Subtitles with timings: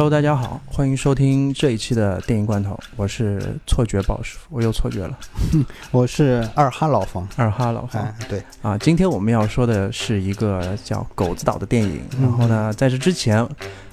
[0.00, 5.18] Hello，大家好，欢迎收听这一期的电影罐头，我是错觉宝师傅，我又错觉了，
[5.92, 13.46] 我是二哈老冯，二哈老冯，哎，对，啊，今天我们要说的是一个叫《狗子岛》的电影，然后呢，在这之前，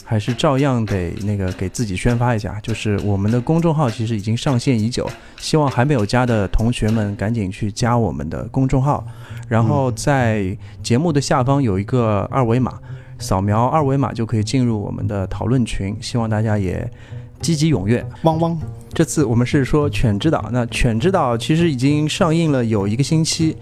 [0.06, 9.06] 还是照样得那个给自己宣发一下，就是我们的公众号其实已经上线已久，希望还没有加的同学们赶紧去加我们的公众号，
[9.50, 12.80] 然后在节目的下方有一个二维码。
[13.20, 16.90] 扫描二维码就可以进入我们的讨论群，希望大家也
[17.42, 18.06] 积极踊跃。
[18.24, 18.58] 汪汪！
[18.98, 23.56] 这次我们是说《犬之岛》，那《犬之岛》其实已经上映了有一个星期，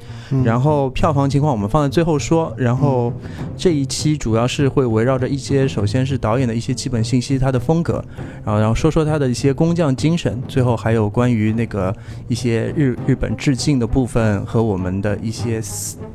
[0.45, 2.53] 然后票房情况我们放在最后说。
[2.55, 3.11] 然后
[3.57, 8.01] 这一期主要是会围绕着一些，首先是导演的一些基本信息，他的风格，
[8.45, 11.93] 然后然后说说他的一些工匠精神，最后还有关于那个
[12.29, 15.61] 一些日日本致敬的部分和我们的一些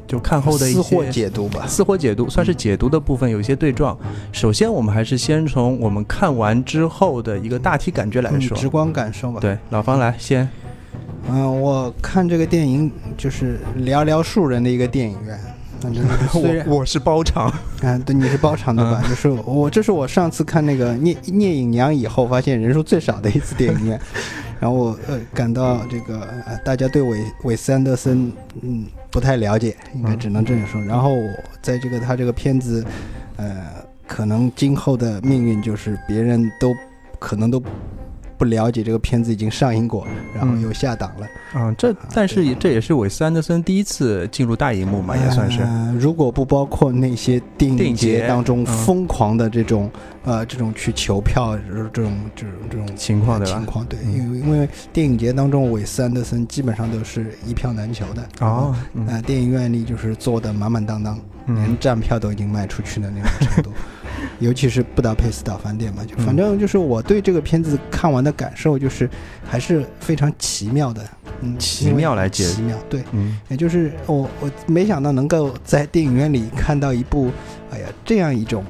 [0.06, 3.94] 就看后的一些私货解读吧，私货解读算是解读的部分有一些对撞。
[4.32, 9.09] 首先我们还是先从我们看完之后的一个大体感觉来说，直观感。
[9.12, 9.40] 受吧。
[9.40, 10.48] 对，老方来先。
[11.28, 15.38] 嗯，我看这个电影就是寥寥数人的一个电影院。
[16.34, 17.50] 我我是包场。
[17.80, 19.02] 嗯， 对，你是包场的吧？
[19.08, 23.98] 就是我，这是我上次看那个《聂聂隐娘》以后发现人数最少的一次电影院。
[24.60, 30.78] 然后我呃感到这个呃大家对韦韦斯安德森嗯不太了解，应该只能这样说。
[30.82, 31.14] 然后
[31.62, 32.84] 在这个他这个片子，
[33.36, 33.64] 呃，
[34.06, 36.74] 可能今后的命运就是别人都
[37.18, 37.62] 可能都。
[38.40, 41.26] 不了解这个片子已经上映过，然后又下档了。
[41.54, 45.60] 嗯，这但是也这也是韦斯安德森第一次进入大荧幕嘛，也算是。
[45.98, 49.90] 如果不包括那些电影节当中疯狂的这种
[50.24, 51.54] 呃这种去求票
[51.92, 58.26] 这种这种这种情况的情况，对，因为因为电影节当中韦斯安德森基本上都是一票难求的。
[58.40, 63.70] 哦，那，电影院里就是坐的满满当当，连站票都已经卖出去的那种程度。
[64.38, 69.08] 尤其是布达佩斯岛饭店嘛，就反正就是我对这个片子看完的感受就是
[69.44, 71.02] 还是非常奇妙的，
[71.40, 77.30] 嗯，奇妙来解奇妙，对，嗯，也就是我我没想到能够在电影院里看到一部，
[77.70, 78.64] 哎呀，这样一种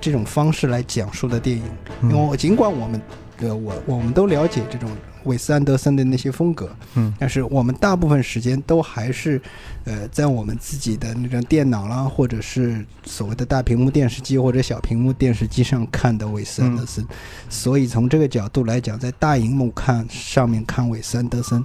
[0.00, 1.64] 这种方式来讲述的电影，
[2.02, 3.00] 因为我尽管我们，
[3.40, 4.90] 呃，我我们都了解这种。
[5.24, 9.40] 韦斯安德森的那些风格，嗯，但是我们大部分时间都还是，
[9.84, 17.06] 呃，在我们自己的那种电脑啦，或者是所谓的大屏幕电视机或者小屏幕电视机上看的韦斯安德森，
[17.48, 21.64] 所以从这个角度来讲，在大荧幕看上面看韦斯安德森。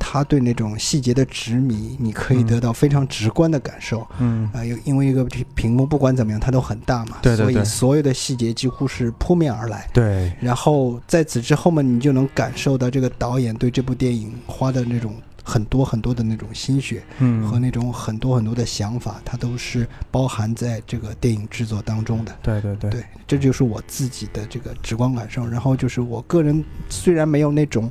[0.00, 4.04] 他对那种细节的执迷，你可以得到非常直观的感受。
[4.18, 9.86] 嗯，啊，因因为一个屏屏幕不管怎么样，它都很大嘛，对对对，所以所有的细节几乎是扑面而来。
[9.92, 22.34] 对，然后在此之后嘛，你就能感受到这个导演对这部电影花的那种很多很多的那种心血，嗯，和那种很多很多的想法，它都是包含在这个电影制作当中的。
[22.42, 25.46] 对对对，对，这就是我自己的这个直观感受。
[25.46, 27.90] 然后就是我个人虽然没有那种。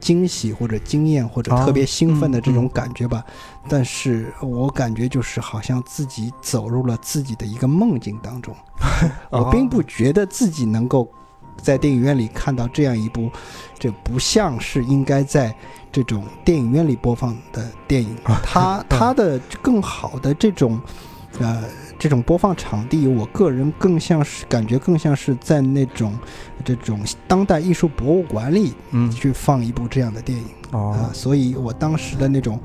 [0.00, 3.24] 惊喜或者惊艳或者特别兴奋的这种感觉吧，
[3.68, 8.54] 但是我感觉就是好像自己走入了自己的一个梦境当中。
[9.30, 11.08] 我并不觉得自己能够
[11.62, 13.30] 在电影院里看到这样一部，
[13.78, 15.54] 这不像是应该在
[15.92, 18.16] 这种电影院里播放的电影。
[18.42, 20.80] 它 它的更好的这种，
[21.40, 21.64] 呃。
[21.98, 26.18] 这种播放场地，我个人更像是感觉更像是在那种
[26.64, 32.58] 这种当代艺术博物馆里，嗯，去放一部这样的电影啊，所以我当时的那种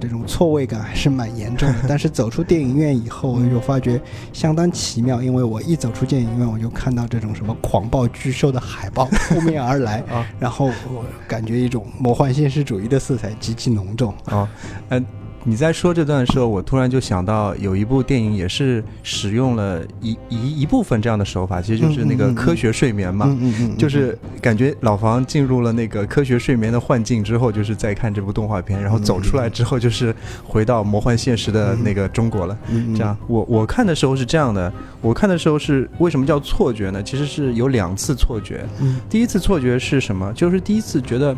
[0.00, 1.74] 这种错位感还是蛮严重的。
[1.86, 4.00] 但是走出电影院以后，我就发觉
[4.32, 14.48] 相当奇妙，因为我一走出电影院，我就看到这种什么狂暴巨兽的海报扑面而来 啊，然后我感觉一种魔幻现实主义的色彩极其浓重啊，
[14.88, 15.04] 嗯。
[15.44, 23.34] 你在说这段的时候，我突然就想到有一部电影也是使用了一一一部分这样的手法，其实就是那个科学睡眠嘛，
[23.78, 30.14] 就是感觉老房进入了那个科学睡眠的幻境之后，就是在看这部动画片，然后走出来之后就是
[30.44, 32.58] 回到魔幻现实的那个中国了。
[32.94, 34.70] 这样，我我看的时候是这样的，
[35.00, 37.02] 我看的时候是为什么叫错觉呢？
[37.02, 38.66] 其实是有两次错觉。
[39.08, 40.30] 第一次错觉是什么？
[40.34, 41.34] 就是第一次觉得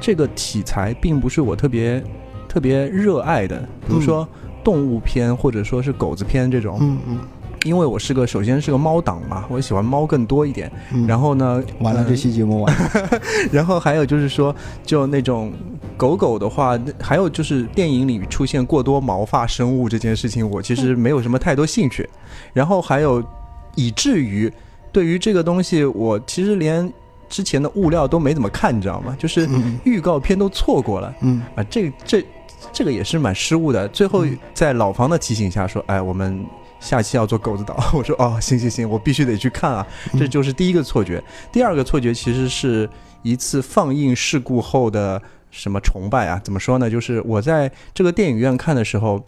[0.00, 2.02] 这个题材并不是我特别。
[2.48, 4.26] 特别热爱的，比如说
[4.64, 7.18] 动物片或者说是狗子片这种，嗯嗯，
[7.64, 10.70] 因为我是个首先是个猫党嘛，我喜欢猫更多一点。
[11.06, 12.74] 然后呢，完了这期节目完。
[13.52, 14.54] 然后还有就是说，
[14.84, 15.52] 就那种
[15.96, 22.08] 狗狗的话，还有就是电影里出现过多毛发生物这件事情，我其实没有什么太多兴趣。
[22.52, 23.22] 然后还有，
[23.76, 24.50] 以至于
[24.90, 26.90] 对于这个东西，我其实连。
[27.30, 29.14] 之前的物料都没怎么看，你知道吗？
[29.18, 29.46] 就是
[29.84, 31.14] 预告片都错过了。
[31.20, 32.24] 嗯啊，这这
[32.72, 33.86] 这个也是蛮失误的。
[33.88, 34.24] 最后
[34.54, 36.44] 在老房的提醒下说：“哎，我们
[36.80, 37.76] 下期要做狗子岛。
[37.92, 39.86] 我说哦，行行行，我必须得去看啊。
[40.18, 41.22] 这就是第一个错觉。
[41.50, 42.88] 第二个错觉其实是
[43.22, 45.20] 一次放映事故后的
[45.50, 46.40] 什么崇拜啊？
[46.44, 46.88] 怎么说呢？
[46.88, 49.24] 就是我在这个电影院看的时候，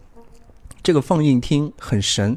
[0.82, 2.36] 这个放映厅很神。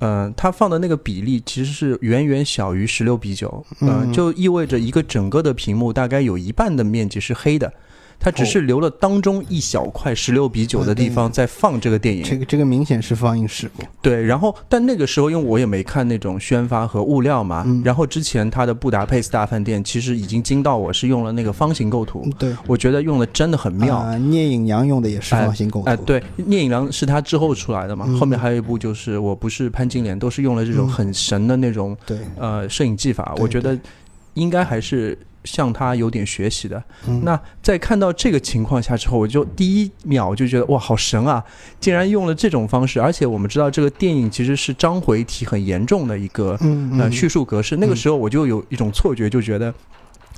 [0.00, 7.72] 嗯，它放的那个比例其实是远远小于十六比九，嗯，就意味着一个整个的屏幕大概有一半的面积是黑的。
[8.18, 13.82] 他只是留了当中一小块十六比九的地方在放这个电影，这个这个明显是放映事故。
[14.00, 24.16] 对，然后但那个时候因为我也没看那种宣发和物料嘛，然后之前他的布达佩斯大饭店其实已经惊到我是用了那个方形构图，对我觉得用的真的很妙。
[24.18, 33.78] 聂隐娘用的也是方形构图，哎，对，聂隐娘是他之后出来的嘛，后面还有一部就是我不是潘金莲，都是用了这种很神的那种对呃摄影技法，我觉得
[34.34, 35.18] 应该还是。
[35.44, 36.82] 向他有点学习的，
[37.22, 41.44] 那在看到这个情况下之后，我就第一秒就觉得哇，好神啊！
[41.78, 46.58] 竟然用了这种方式，而且我们知道这个电影其实是章回体很严重的一个
[46.98, 47.76] 呃叙述格式。
[47.76, 49.72] 那个时候我就有一种错觉，就觉得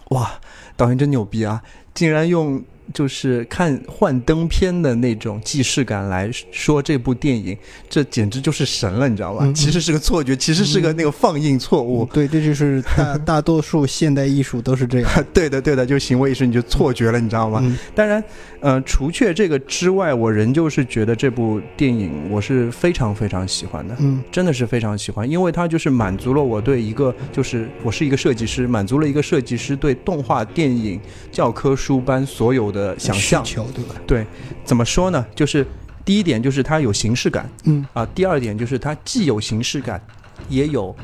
[0.09, 0.31] 哇，
[0.77, 1.63] 导演真牛逼啊！
[1.95, 2.63] 竟然用。
[2.95, 7.57] 就是看幻灯片的那种既视感来说这部电影，
[7.89, 9.51] 这简直就是神了，你知道吧？
[9.55, 12.09] 其实是个错觉，其实是个那个放映错误。
[12.13, 15.11] 对，这就是大 大多数现代艺术都是这样。
[15.35, 17.63] 对的，对的，就行为艺术你就错觉了，你知道吗？
[17.95, 18.23] 当然，
[18.61, 23.97] 呃，除却这个之外，我仍旧是觉得这部电影我是非常非常喜欢的。
[23.99, 31.01] 嗯，真的是非常喜欢，因为它就是满足了我对一个，就是我是一个设计师，满足了一个设计师对动画电影
[31.33, 32.76] 教科书般所有的。
[32.77, 33.43] 的想象，
[33.75, 33.95] 对吧？
[34.07, 34.27] 对，
[34.65, 35.25] 怎么说呢？
[35.35, 35.67] 就是
[36.05, 40.01] 第一点就是它有形式感，嗯啊，第二点就是它既有形式感，
[40.49, 40.95] 也有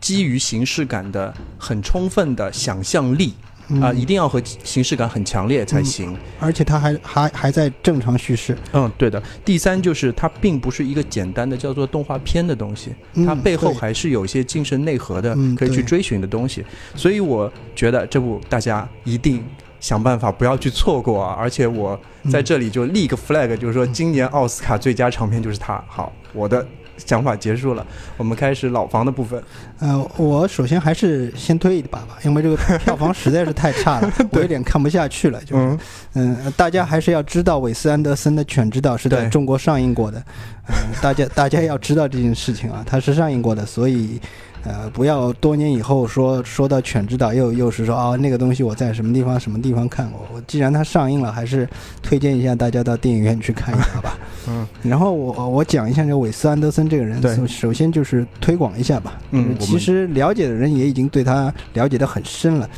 [0.00, 3.34] 基于形式感的很充分的想象力
[3.80, 6.16] 啊，一定要和形式感很强烈才行。
[6.38, 8.56] 而且它还还还在正常叙事。
[8.72, 9.20] 嗯，对的。
[9.44, 12.94] 第三就是它并不是一个简单的叫做动画片的东西，
[13.24, 16.64] 它背后还是有一些精神内核的，可以去追寻的东西。
[16.94, 19.42] 所以我觉得这部大家一定。
[19.82, 21.34] 想办法不要去错过啊！
[21.36, 21.98] 而且我
[22.30, 25.82] 在这里就立个 flag，就是说今年奥斯卡最佳长片就是它。
[25.88, 26.64] 好，我的
[26.96, 27.84] 想法结束了，
[28.16, 29.42] 我们开始老房的部分。
[29.80, 35.42] 呃，我首先还是先推一把吧，因为这个票房实在是太差了， 我有点看不下去了。
[35.42, 35.56] 就
[36.14, 40.22] 嗯，大家还是要知道韦斯安德森的《犬之岛》是在中国上映过的。
[40.68, 44.20] 嗯，大家大家要知道这件事情啊，它是上映过的，所以。
[44.64, 50.24] 呃，不要多年以后说说到《犬之岛》，又又是说啊，那个东西我在什么地方什么地方看过。
[50.32, 51.68] 我既然它上映了，还是
[52.00, 54.16] 推荐一下大家到电影院去看一下吧。
[54.48, 59.18] 嗯，然后我我讲一下这个韦斯安德森这个人，首首先就是推广一下吧。
[59.32, 62.68] 嗯，其实了解的人也已经对他了解的很深了。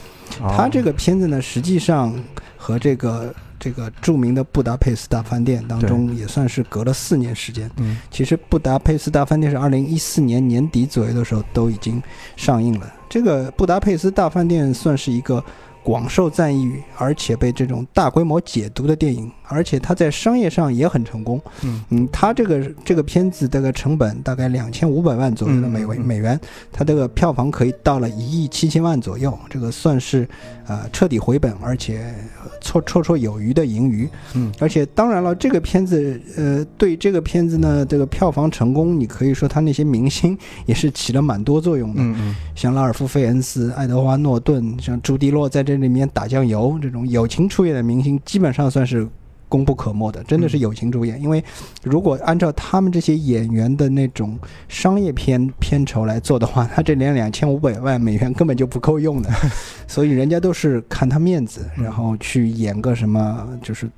[0.57, 2.15] 他这个片子呢，实际上
[2.57, 3.35] 和这个。
[3.65, 7.71] 这个著名的布达佩斯大饭店当中，也算是隔了四年时间。
[7.79, 12.03] 嗯，其实布达佩斯大饭店是二零一四年年底左右的时候都已经
[12.37, 12.93] 上映了。
[13.09, 15.43] 这个布达佩斯大饭店算是一个。
[15.85, 21.39] 广受赞誉，而且被这种大规模解读的电影，而且它在商业上也很成功。
[21.63, 26.41] 嗯嗯，它这个这个片子这个成本大概两千五百万左右的美美元，
[26.73, 30.27] 它这个票房可以到了一亿七千万左右，这个算是
[30.67, 32.15] 呃彻底回本，而且
[32.63, 34.09] 绰绰绰有余的盈余。
[34.33, 42.01] 嗯，而且当然了，这个片子呃对这个片子呢这个票房成功，你可以说它那些明星也是起了蛮多作用的。
[42.01, 45.74] 嗯嗯，像拉尔夫·费恩斯、爱德华·诺顿、像朱迪洛在这。
[45.75, 49.07] 这里面打酱油，这种友情出演的明星基本上算是
[49.49, 51.21] 功不可没的，真的是友情主演。
[51.21, 51.43] 因为
[51.83, 54.37] 如果按照他们这些演员的那种
[54.69, 59.31] 商业片片酬来做的话，他这连两千五百万美元根本就不够用的。
[59.87, 63.89] 所以人家都是看他面子，然后去演个什么，就是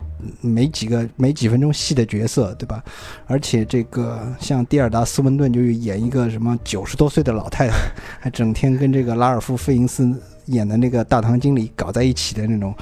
[0.43, 2.83] 没几个没几分钟戏的角色，对吧？
[3.27, 7.75] 而且这个像蒂尔达·斯文顿就演一个什么九十多岁的老太太，
[8.21, 10.13] 还整天跟这个拉尔夫·费因斯。
[10.47, 12.75] 演的那个大堂经理搞在一起的那种，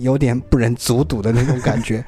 [0.00, 2.04] 有点不忍卒睹的那种感觉。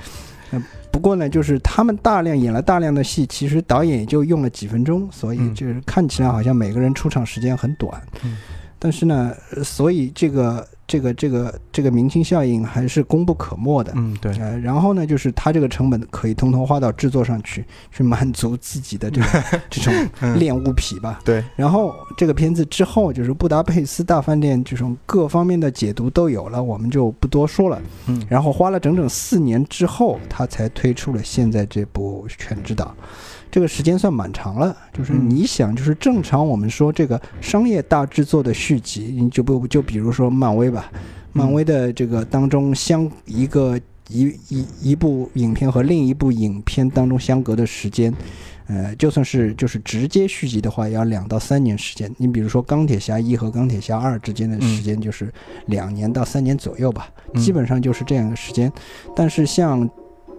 [0.52, 0.62] 嗯，
[0.92, 8.00] 不过呢，就是他们大量演了大量的戏，其实导演也就用了几分钟，所以就是看起来好像每个人出场时间很短。
[8.24, 8.36] 嗯，
[8.78, 10.66] 但是呢，所以这个。
[10.88, 19.94] 这个这个这个明星效应还是功不可没的，嗯对，呃，然后呢，就是它这个成本可以通通花到制作上去，去满足自己的这个 这种
[20.38, 21.44] 恋物癖吧，对。
[21.54, 28.26] 然后这个片子之后就是布达佩斯大饭店这种各方面的解读都有了，我们就不多说了，嗯。
[28.26, 32.94] 然后花了整整四年之后，他才推出了现在这部《全知道》。
[33.50, 40.90] 这个时间算蛮长了，就是你想，就是正常我们说这个商业大制作的续集，你就不就比如说漫威吧，
[41.32, 43.78] 漫威的这个当中相一个
[44.08, 48.12] 一一一部影片和另一部影片当中相隔的时间，
[48.66, 52.10] 呃，就算是就是直接续集的话，也要两到三年时间。
[52.16, 55.32] 你比如说《钢铁侠一》和《钢铁侠二》之间的时间就是
[55.66, 58.72] 两年到三年左右吧，基本上就是这样一个时间。
[59.14, 59.88] 但是像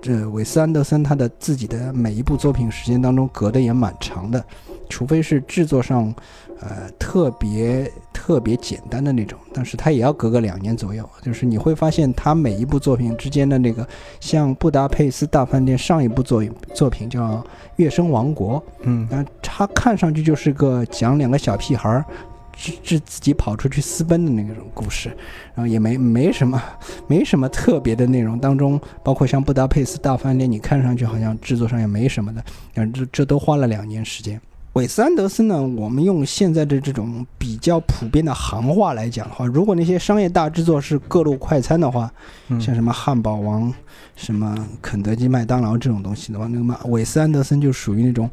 [0.01, 4.43] 这韦斯安德森他的自己的每一部作品时间当中隔得也蛮长的，
[4.89, 6.13] 除非是制作上。
[6.61, 11.09] 呃，特别特别简单的那种，但是他也要隔个两年左右。
[11.21, 13.87] 就是你会发现，他每一部作品之间的那个，
[14.19, 17.21] 像《布达佩斯大饭店》上一部作作品叫
[17.77, 22.05] 《月升王国》，嗯，那他看上去就是个讲两个小屁孩儿，
[22.59, 25.07] 自自自己跑出去私奔的那种故事，
[25.55, 26.61] 然后也没没什么
[27.07, 28.37] 没什么特别的内容。
[28.37, 32.43] 当中包括像《布达佩斯大饭店》，你看上去好像制作上也没什么的，
[32.75, 34.39] 嗯，这这都花了两年时间。
[34.73, 35.61] 韦斯安德森呢？
[35.61, 42.11] 我们用现在的这种比较普遍的行话来讲的话，如果那些商业大制作是各路快餐的话，
[42.59, 43.73] 像什么汉堡王、
[44.15, 48.29] 什么肯德基、麦当劳这种东西的话，那么韦斯安德森就属于那种。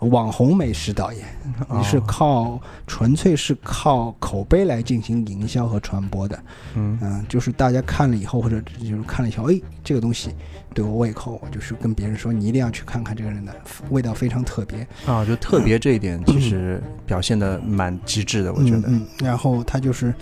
[0.00, 1.24] 网红美食导演，
[1.70, 6.42] 你是靠纯粹是靠口碑来进行营销和传播的，
[6.74, 10.30] 嗯嗯，就是大家看了以后，或者就是看了以后，哎，这个东西
[10.72, 13.54] 对我胃口，我就是跟别人说，你一定要去看看这个人的
[13.90, 18.88] 味道非常特别啊，就特别这一点其实表现的蛮极致的，我觉得。
[18.88, 20.14] 嗯，然后他就是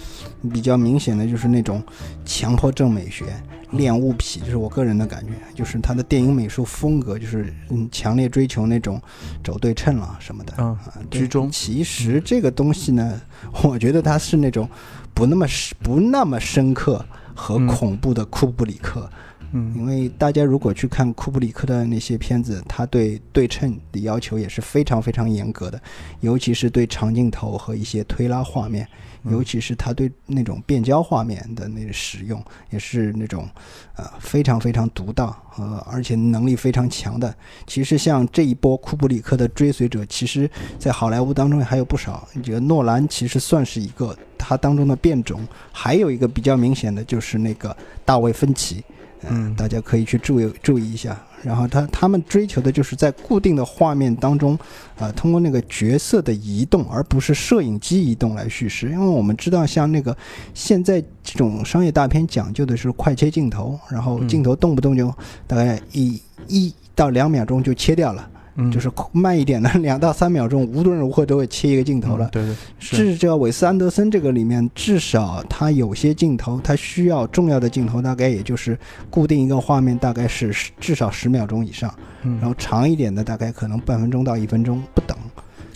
[0.52, 1.82] 比较明显的就是那种
[2.24, 3.26] 强迫症美学。
[3.72, 9.00] 恋物癖，就是我个人的感觉，就是他的电影美术风格，就是嗯，强烈追求那种
[9.42, 10.78] 轴对称了什么的啊，
[11.10, 11.50] 居中。
[11.50, 13.20] 其实这个东西呢，
[13.62, 14.68] 我觉得它是那种
[15.12, 15.46] 不那么
[15.82, 19.08] 不那么深刻和恐怖的库布里克。
[19.52, 25.80] 嗯，因为大家如果去看库布里克的那些片子，他对对称的要求也是非常非常严格的，
[26.20, 28.86] 尤其是对长镜头和一些推拉画面。
[29.30, 33.48] 尤其是他对那种变焦画面的那个使用，也是那种，
[33.96, 37.34] 呃，非常非常独到和而且能力非常强的。
[37.66, 42.26] 其实像这一波库布里克的追随者，其实在好莱坞当中还有不少。
[42.32, 48.84] 你觉得诺兰其实算是一个他当中的变种，还有一个比较明显的就是那个大卫芬奇。
[49.28, 51.20] 嗯，大家可以去注意注意一下。
[51.42, 54.58] 然后他他们追求的就是在固定的画面当中，
[54.98, 58.88] 啊，通过那个角色的移动，而不是摄影机移动来叙事。
[58.90, 60.16] 因为我们知道，像那个
[60.54, 65.14] 现在这种商业大片讲究的是快切镜头，然后镜头动不动就
[65.46, 68.28] 大概一一到两秒钟就切掉了。
[68.72, 72.28] 就是慢一点的， 两到三秒钟，无论如何都会切一个镜头了。
[72.32, 78.78] 对对，至少韦斯安德森这个里面，至少他有些镜头，他需要重要的镜头，大概也就是
[79.10, 81.92] 固定一个画面，大概是至少十秒钟以上。
[82.22, 85.16] 然后长一点的，大概可能半分钟到一分钟不等。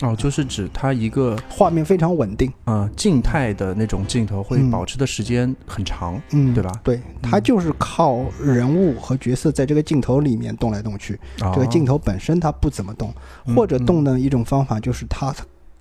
[0.03, 6.71] 哦，就是指它一个画面非常稳定啊，静态的那种镜头会保持的时间很长，嗯，对吧？
[6.83, 13.13] 对，它就是靠人物和角色在这个镜头里面动来动去，这个镜头本身它不怎么动，
[13.55, 15.33] 或者动的一种方法就是它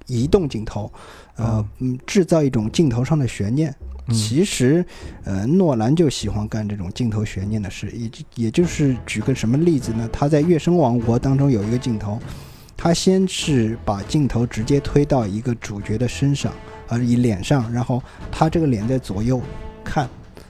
[0.07, 0.93] 移动镜头，
[1.35, 3.75] 呃，嗯，制造一种镜头上的悬念。
[4.12, 4.85] 其实，
[5.25, 10.09] 呃，诺兰就喜欢干这种镜头悬念的事，也就也就是举个什么例子呢？
[10.12, 12.21] 他在《月升王国》当中有一个镜头。
[12.76, 16.52] 他先是把镜头直接推到一个主角的身上，
[16.88, 19.41] 而以脸上，然后他这个脸在左右
[19.85, 20.09] 看，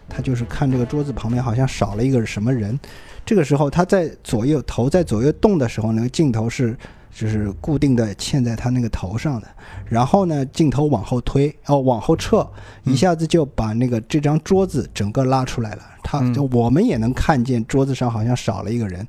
[0.08, 2.78] 他就是看这个桌子旁边好像少了一个什么人。
[3.24, 6.76] 这个时候他在左右头在左右动的时候，那个镜头是
[7.14, 9.46] 就是固定的嵌在他那个头上的。
[9.84, 12.46] 然后呢，镜头往后推，哦，往后撤，
[12.84, 15.82] 一下子就把那个这张桌子整个拉出来了。
[16.04, 19.06] 他就我们也能看见桌子上好像少了一个人。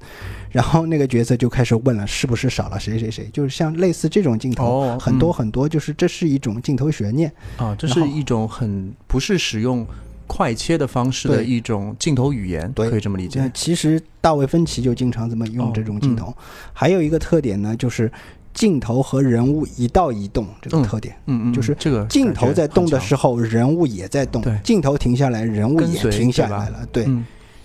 [0.51, 3.27] 然后那个角色就开始问了，是不是少了谁谁谁？
[3.33, 9.83] 就是像类似这种镜头，很多很多，就是这是一种镜头悬念啊，这是一种很不是使用
[10.27, 13.51] 快切的方式的一种镜头语言，可以这么理解。
[13.53, 16.35] 其实大卫芬奇就经常这么用这种镜头。
[16.71, 18.11] 还有一个特点呢，就是
[18.53, 27.07] 镜头和人物一道移动这个特点，嗯嗯，就是这个镜头在动的时候，人物也在动；镜头停下来，人物也停下来了，对。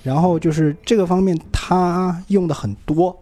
[0.02, 3.14] 然后就是这个方面，他用的很多，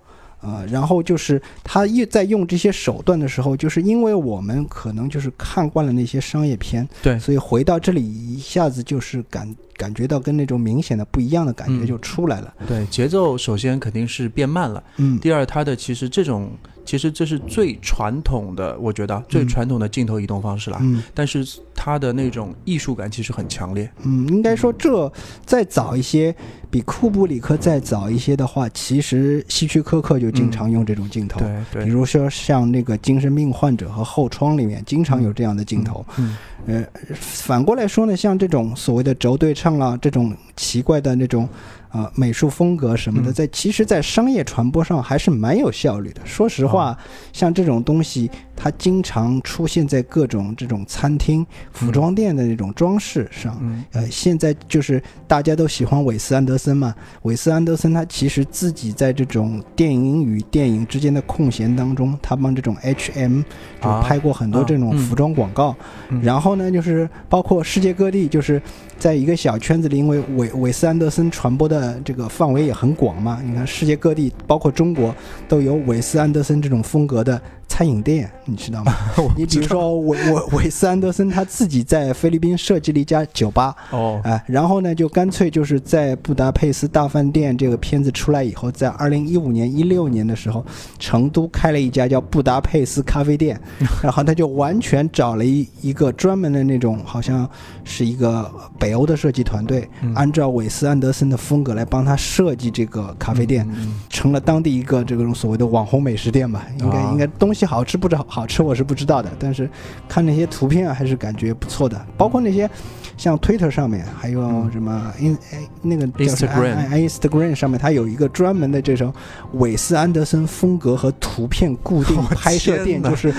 [0.46, 12.54] 呃，然后就是他一在用这些手段的时候，就是因为我们可能就是看惯了那些商业片，对，所以回到这里一下子就是感感觉到跟那种明显的不一样的感觉就出来了。
[12.68, 16.50] 对，节奏首先肯定是变慢了，嗯，第二，它的其实这种
[16.86, 23.90] 其实这是最传统的，我觉得最传统的镜头移动方式了，嗯，但是它的那种艺术感其实很强烈。
[24.04, 25.12] 嗯，应该说这
[25.44, 26.34] 再早一些，
[26.70, 31.40] 比库布里克再早一些的话，其实希区柯克就经常用这种镜头。
[31.40, 36.06] 对对，比如说像那个精神病患者和后窗里面，经常有这样的镜头。
[36.18, 41.48] 嗯，呃，反过来说呢，像这种所谓的轴对称啦，这种奇怪的那种。
[41.96, 46.20] 呃，美术风格什么的，在其实，在商业传播上还是蛮有效率的。
[46.26, 46.94] 说实话，
[47.32, 53.58] 像这种东西，它经常出现在各种这种餐厅、服装店的那种装饰上。
[53.92, 63.40] 呃，现在就是大家都喜欢韦斯安德森嘛，韦斯安德森他其实自己在这种电影与电影之间的空闲当中，他帮这种 H&M
[63.80, 65.74] 就拍过很多这种服装广告。
[66.20, 68.60] 然后呢，就是包括世界各地，就是
[68.98, 72.00] 在一个小圈子里，因为韦韦斯安德森传播的。
[72.04, 75.14] 这个范围也很广嘛，你看世界各地，包括中国，
[75.48, 77.40] 都有韦斯安德森这种风格的。
[77.68, 78.94] 餐饮店，你知道吗？
[79.36, 90.64] 你比如说，韦韦韦斯安德森他自己在菲律宾设计了一家酒吧，哦，哎，然后呢，就干脆就是在布达佩斯大饭店这个片子出来以后，在二零一五年、一六年的时候，
[91.00, 93.60] 成都开了一家叫布达佩斯咖啡店，
[94.00, 97.46] 然后他就完全找了一一个专门的那种，好像
[97.82, 98.48] 是一个
[98.78, 103.68] 北欧的设计团队，按照韦斯安德森的风格来帮他设计这个咖啡店，
[104.08, 107.52] 成了当地一个这种所谓的网红美食店吧，应该应该东。
[107.52, 109.66] 西好吃不知好吃我是不知道的，但是
[110.06, 111.98] 看那些图片啊，还是感觉不错的。
[112.14, 112.68] 包括那些
[113.16, 115.37] 像 Twitter 上面，还有什么 In
[115.82, 119.12] 那个 Instagram Instagram 上面，它有一个专门的这种
[119.54, 123.32] 韦斯安德森风格和图片固定拍摄店，就是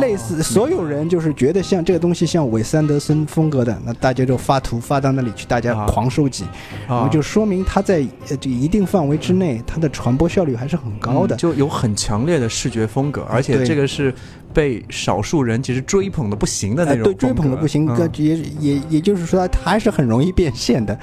[0.00, 6.44] 类似所有人就是觉得像这个东西像韦斯安德森风格的，那大家就发图发到那里去，大家狂收集，
[6.86, 8.04] 然后就说明它在
[8.40, 13.22] 这一定范围之内，它的传播效率还是很高的，就有很强烈的视觉风格。
[13.28, 14.14] 而且这个是
[14.52, 20.98] 被少数人其实追捧的不行的那种，对追捧的不行，也也也就是说，它还是很容易变现的，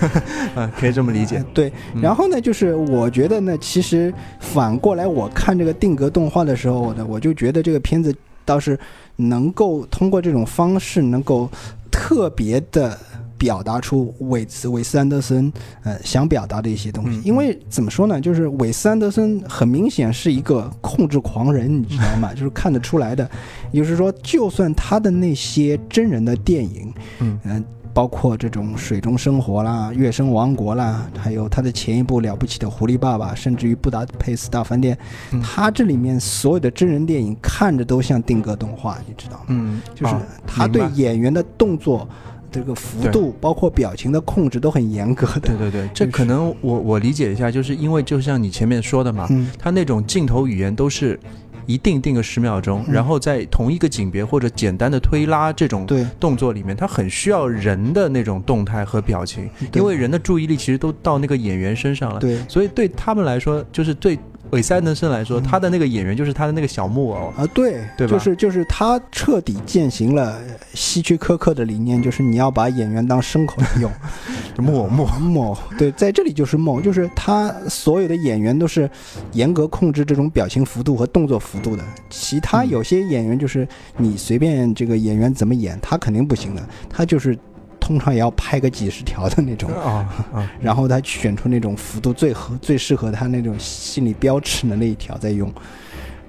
[0.54, 1.44] 啊，可以这么理解。
[1.54, 8.78] 对，然后呢，就是我觉得呢，其实反过来我看这个定格动画的时候呢，我就觉得这个片子倒是
[9.16, 11.48] 能够通过这种方式，能够
[11.90, 12.98] 特别的。
[13.44, 15.52] 表达出韦斯韦斯安德森
[15.82, 22.32] 呃想表达的一些东西，因为怎么说呢，就是韦斯安德森很明显是一个控制狂人，你知道吗？
[22.34, 23.28] 就是看得出来的。
[23.70, 34.96] 也就是说，就算他的那些真人的电影，嗯，包括这种水中生活啦、月升王国啦，还有他的前一部了不起的狐狸爸爸，甚至于布达佩斯大饭店，
[35.42, 39.44] 他这里面所有的真人电影看着都像定格动画，你知道吗？
[39.48, 40.14] 嗯，就是
[40.46, 42.08] 他对演员的动作。
[42.54, 45.40] 这个幅度包括表情的控制都很严格的。
[45.40, 51.18] 对对对，这可能我我理解一下，就是因为就像你前面说的嘛，他那种镜头语言都是
[51.66, 55.86] 一定定个十秒钟，然后在同一个景别或者简单的推拉这种
[56.20, 62.20] 动作里面，他很需要人的那种动态和表情，因为人的注意力其实都到那个演员身上了。
[62.20, 64.18] 对，所以对他们来说，就是对。
[64.54, 67.32] 韦斯安德森来说，他的那个演员就是他的那个小木偶。
[67.36, 68.12] 啊，对，对吧？
[68.12, 70.40] 就是就是他彻底践行了
[70.74, 73.90] 希区柯克的理念，就是你要把演员当牲口来用，
[74.64, 78.88] 木偶木木偶，对，在这里就是木偶，就是他所有的演员都是
[79.32, 87.36] 严格控制这种表情幅度和动作幅度的，其他有些演员就是你随便这个演员怎么演，他肯定不行的，他就是。
[87.84, 89.70] 通常也要拍个几十条的那种。
[89.74, 95.52] 啊啊， 然后他选出那种幅度最合、最适合他那种心理标尺的那一条再用，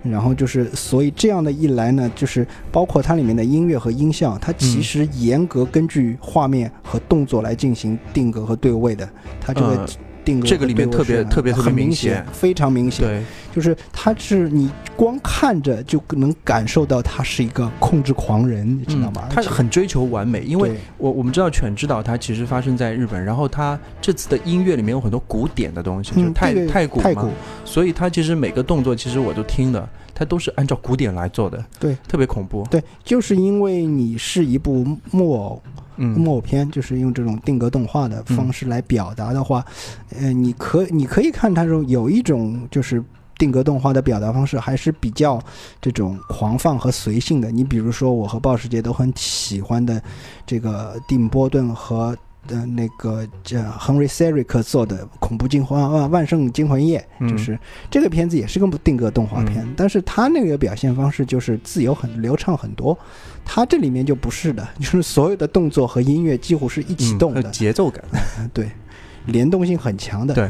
[0.03, 9.07] 然后就是，所以这样的一来呢，就是包括它里面的音乐和音效，它其实严格根据画面和动作来进行定格和对位的，
[9.39, 9.53] 它
[10.25, 10.55] 这个。
[10.55, 13.05] 这个里面特别特别特别明显，非常明显。
[13.05, 13.21] 对，
[13.53, 19.27] 就是他是你光看着就能感受到他是一个控制狂人，你知道吗？
[19.29, 27.29] 他很追求完美，因为我我们知道《犬之岛》它其实发生在日本，然后他这次的音乐里面有很多古典的东西，就是太太古嘛，
[27.65, 32.65] 所以他其实每个动作其实我都听的，他都是按照古典来做的，对，特别恐怖。
[32.71, 35.61] 对，就是因为你是一部木偶。
[35.97, 39.65] 木偶片就是用这种定格动画的方式来表达的话，
[40.19, 43.03] 呃，你可你可以看它说有一种就是
[43.37, 45.41] 定格动画的表达方式还是比较
[45.81, 47.51] 这种狂放和随性的。
[47.51, 50.01] 你比如说，我和鲍世杰都很喜欢的
[50.45, 52.15] 这个蒂姆·波顿和。
[52.47, 57.57] 的那个叫亨利·塞瑞克做的《恐怖惊魂》万万圣惊魂夜，就是
[57.89, 62.97] 这个片子也是个定格动画片，但是他那个表现方式就是自由很流畅很多，
[63.43, 68.03] 他这里面就不是的， 就是所有的动作和音乐几乎是一起动的，节奏感，
[68.53, 68.69] 对，
[69.25, 70.49] 联动性很强的，对。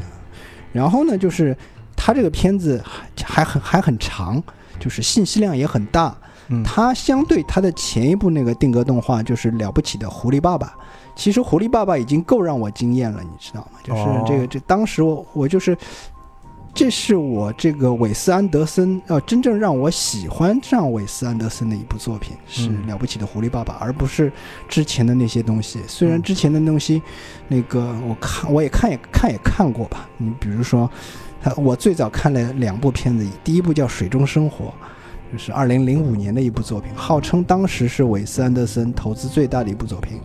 [0.72, 1.56] 然后呢，就是
[1.96, 4.44] 他这个片子还还很还很长，
[4.80, 6.16] 就是信息量也很大。
[6.64, 10.76] 它相对它的前一部那个定格动画就是了不起的狐狸爸爸。
[11.16, 13.80] 其实狐狸爸爸已经够让我惊艳了，你知道吗？
[13.84, 15.78] 就是这个这当时我我就是。
[16.78, 24.30] 这是我这个韦斯安德森呃，真正让我喜欢上韦斯安德森的一部作品，是了不起的狐狸爸爸，而不是
[24.68, 25.80] 之前的那些东西。
[25.88, 27.02] 虽然之前的东西，
[27.48, 30.10] 那个我看我也看也看也看过吧。
[30.18, 30.92] 你比如说，
[31.56, 34.66] 我最早看了两部片子，第一部叫《水中生活》，
[35.32, 40.20] 就是二零零五年的一部作品，号称当时是韦斯安德森投资最大的一部作品。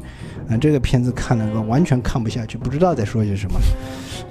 [0.50, 3.58] 啊，这个片子看了个完全看不下去，不知道在说些什么。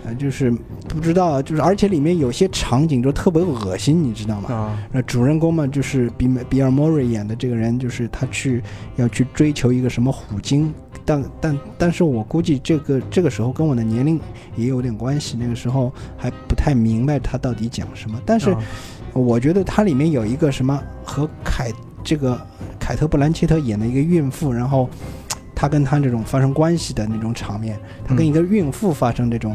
[0.05, 0.51] 呃，就是
[0.87, 4.53] 不知道，就是而且里面有些场景就特别恶心，你知道吗？
[4.53, 8.61] 啊，那主人公嘛，就是比比尔莫瑞演的这个人，就是他去
[8.97, 14.19] 要去追求一个什么虎鲸，但但但是我估计这个这个时候跟我的年龄
[14.55, 18.21] 也有点关系，那个时候还不太明白他到底讲什么。
[18.25, 18.55] 但是
[19.13, 21.71] 我觉得它里面有一个什么和凯
[22.03, 22.39] 这个
[22.79, 24.89] 凯特布兰切特演的一个孕妇，然后。
[25.59, 29.53] 他跟他这种发生关系的那种场面，他跟一个孕妇发生这种，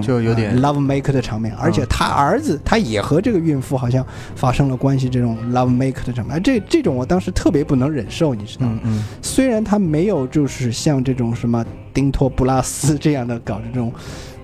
[0.00, 4.02] 就有点 love make 的场面，而且他儿子他也和这个孕妇好像
[4.34, 8.80] 发生了关系，这种 love make 的场面，这这种我当时特别不能忍受，你知道吗？
[9.20, 13.92] 虽然他没有就是像这种什么丁托布拉斯这样的搞这种。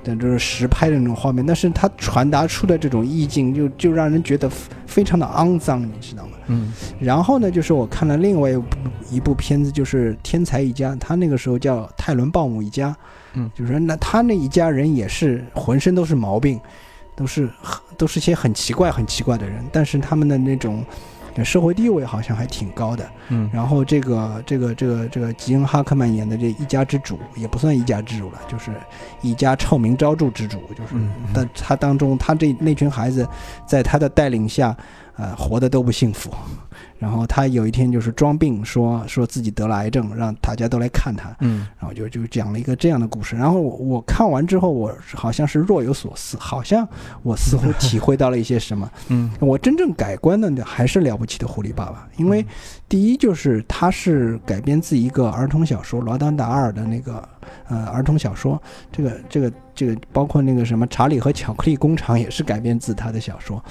[0.05, 4.51] 的就是实拍的那种画面，但是它传达出的这种意境，就就让人觉得
[4.87, 6.31] 非常的肮脏，你知道吗？
[6.47, 6.73] 嗯。
[6.99, 8.65] 然后呢，就是我看了另外一部
[9.11, 12.97] 一部片子，就是《天才一家》，他那个时候叫泰伦鲍姆一家，
[13.35, 16.61] 嗯，就是那他那一家人也是浑身都是毛病，
[17.15, 17.49] 都是
[17.97, 20.85] 都是些很奇怪很奇怪的人，但是他们的那种。
[21.45, 28.73] 社会地位好像还挺高的，嗯，然后这个这个这个这个吉恩哈克曼演的这一家之主也不算一家之主了，就是
[29.21, 30.95] 一家臭名昭著之主，就是，
[31.33, 33.29] 但他当中他这那群孩子，
[33.67, 34.77] 在他的带领下，
[35.17, 36.31] 呃，活的都不幸福。
[37.01, 41.35] 然后他有一天就是装病，说说自己得了癌症，让大家都来看他。
[41.41, 43.35] 嗯，然后就就讲了一个这样的故事。
[43.35, 46.87] 然后我看完之后，我好像是若有所思，好像
[47.23, 48.91] 我似乎体会到了一些什么。
[49.09, 52.45] 嗯，我真正改观的还是了不起的狐狸爸爸，因为
[52.87, 57.27] 第一就是他是改编自一个儿童小说，罗丹达尔的那个
[57.67, 58.63] 呃儿童小说。
[58.93, 63.65] 这个这个这个包括那个什么查理和巧克力工厂也是改编自他的小说。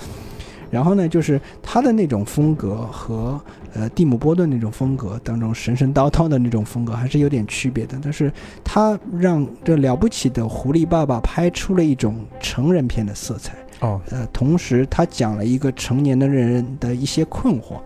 [0.72, 3.40] 然后呢，就是他的那种风格和
[3.74, 7.98] 呃蒂姆·波顿那种风格当中神神叨叨的那种风格还是有点区别的。
[8.02, 8.32] 但是
[8.64, 17.80] 他让这了不起的狐狸爸爸拍出了一种成人片的色彩哦，呃，同时他讲了一个成年的人的一些困惑。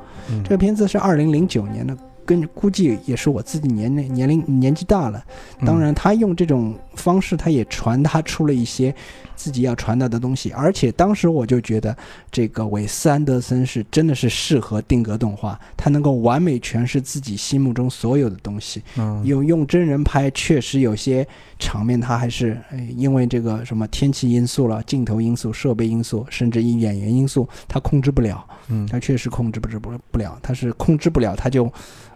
[0.44, 1.96] 这个片子是二零零九年的。
[2.26, 5.22] 跟估计也是我自己年龄年龄年纪大了，
[5.66, 8.94] 当然他用这种方式，他也传达出了一些
[9.36, 10.52] 自己要传达的东西。
[10.52, 11.96] 而且当时我就觉得，
[12.32, 18.82] 这个韦斯安德森是真的是适合定格动画，他能够完美诠释自己心目中所有的东西。
[18.98, 21.28] 嗯，用用真人拍，确实有些
[21.60, 22.58] 场面他还是
[22.96, 28.46] 因为这个什么天气因素了、镜头因素、设备因素，甚至于演员因素，他控制不了。
[28.70, 31.72] 嗯，他确实控制不不不了，他是控制不了，他就。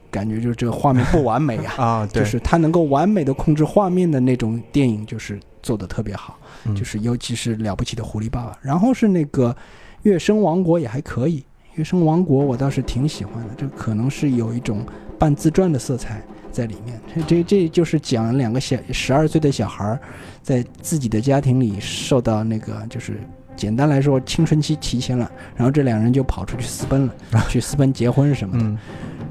[0.09, 6.37] 感觉就是这个画面不完美呀， 啊，就是他能够完美的控制画面的那种电影，就是做的特别好，
[6.75, 9.55] 就是尤其是了不起的狐狸爸爸，然后是那个
[10.03, 11.43] 月升王国也还可以，
[11.75, 14.85] 月升王国我倒是挺喜欢的，这可能是有一种
[15.19, 19.99] 半自传的色彩在里面，这这就是讲两个小十二岁的小孩儿
[20.41, 23.19] 在自己的家庭里受到那个就是
[23.57, 27.13] 简单来说青春期提前了，然后这两人就跑出去私奔了，
[27.49, 28.79] 去私奔结婚什么的。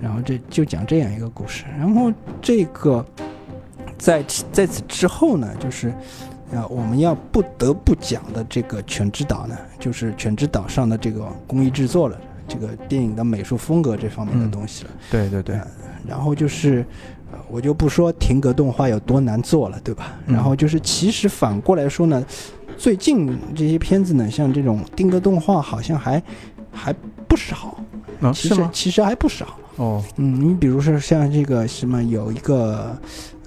[0.02, 2.12] 然后这就讲这样一个故事，然后
[2.42, 3.04] 这个
[3.96, 5.88] 在在此之后呢，就是
[6.52, 14.90] 啊我们要不得不讲的这个《犬之岛》呢，就是《犬之岛》上的这个工艺制作了，这个电影的美术风格这方面的东西了。
[15.10, 15.58] 对对对。
[16.06, 16.84] 然后就是，
[17.48, 20.12] 我就不说停格动画有多难做了，对吧？
[20.26, 22.24] 然后就是，其实反过来说呢，
[22.76, 26.22] 最近这些片子呢，像这种定格动画好像还
[26.70, 26.92] 还
[27.26, 27.76] 不少。
[28.20, 29.46] 啊，其实其实还不少。
[29.76, 32.96] 哦，嗯，你比如说像这个什么，有一个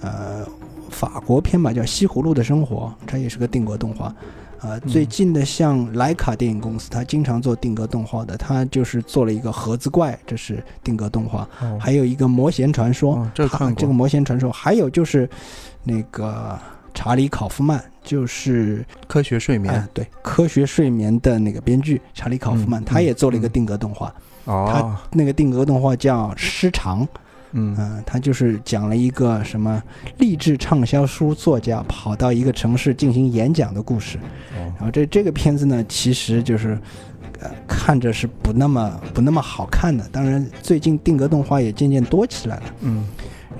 [0.00, 0.46] 呃
[0.90, 4.14] 法国片吧，叫《西葫芦的生活》，它也是个定格动画。
[4.62, 11.48] 呃，最近的像莱卡电影公司，它经常做定格动画的，它就是做了一个盒子怪，这是定格动画。
[11.80, 15.28] 还有一个魔弦传说，这看这个魔弦传说，还有就是
[15.82, 16.56] 那个
[16.92, 24.12] 查理考夫曼，就是科学睡眠，对，科学睡眠的那个编剧查理考夫曼，他也做了一个定格动画。
[24.46, 27.04] 他那个定格动画叫《失常》，
[27.52, 29.80] 嗯他就是讲了一个什么
[30.18, 34.18] 励志畅销书作家跑到一个城市进行演讲的故事。
[34.76, 36.76] 然后这这个片子呢，其实就是
[37.40, 40.08] 呃，看着是不那么不那么好看的。
[40.10, 42.62] 当然，最近定格动画也渐渐多起来了。
[42.80, 43.06] 嗯，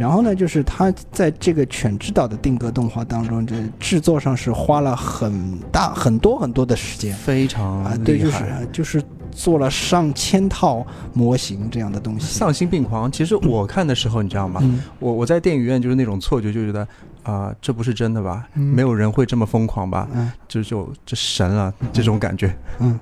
[0.00, 12.38] 然后呢，就是他在这个犬之岛的定格动画当中，这制作上是花了很大很多很多的时间，非常啊，对，就是就是做了上千套模型这样的东西。
[12.38, 13.12] 丧心病狂。
[13.12, 14.62] 其实我看的时候，你知道吗？
[14.98, 16.88] 我我在电影院就是那种错觉，就觉得
[17.22, 18.48] 啊，这不是真的吧？
[18.54, 20.08] 没有人会这么疯狂吧？
[20.14, 22.56] 嗯，就就这神了这种感觉。
[22.78, 22.98] 嗯。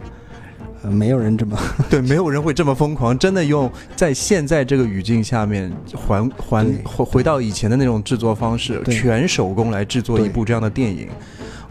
[0.82, 1.58] 呃，没有人这么
[1.90, 11.08] 对，没有人会这么疯狂，真的用在现在这个语境下面还还回回到以前的那种制作方式，全手工来制作一部这样的电影，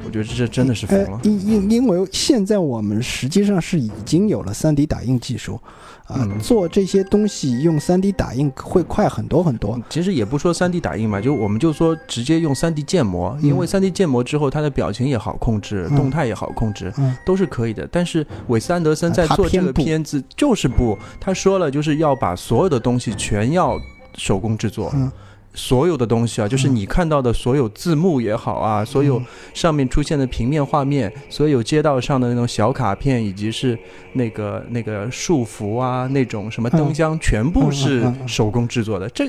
[0.05, 1.19] 我觉得这真的是疯了。
[1.23, 5.59] 因因因为现在我们实际上是已经有了 3D 打印技术。
[6.07, 9.77] 啊，做这些东西用 3D 打印会快很多很多。
[9.89, 16.93] 其实也不说 3D 打印嘛，就我们就说直接用 3D 建模，因为 3D 建模之后，它的表情也好控制，动态也好控制，
[17.25, 17.87] 都是可以的。
[17.91, 23.77] 但是韦斯安德森在做这个片子就是不，他说了就是要把所有的东西全要
[24.15, 24.93] 手工制作。
[25.57, 29.19] 所有的东西啊，就是你看到的所有字幕也好啊，所有
[29.55, 33.77] 上面出现的平面画面，所有街道上的那种小卡片，以及是
[34.13, 39.09] 那个那个束缚啊，那种什么灯箱，全部是手工制作的。
[39.09, 39.27] 这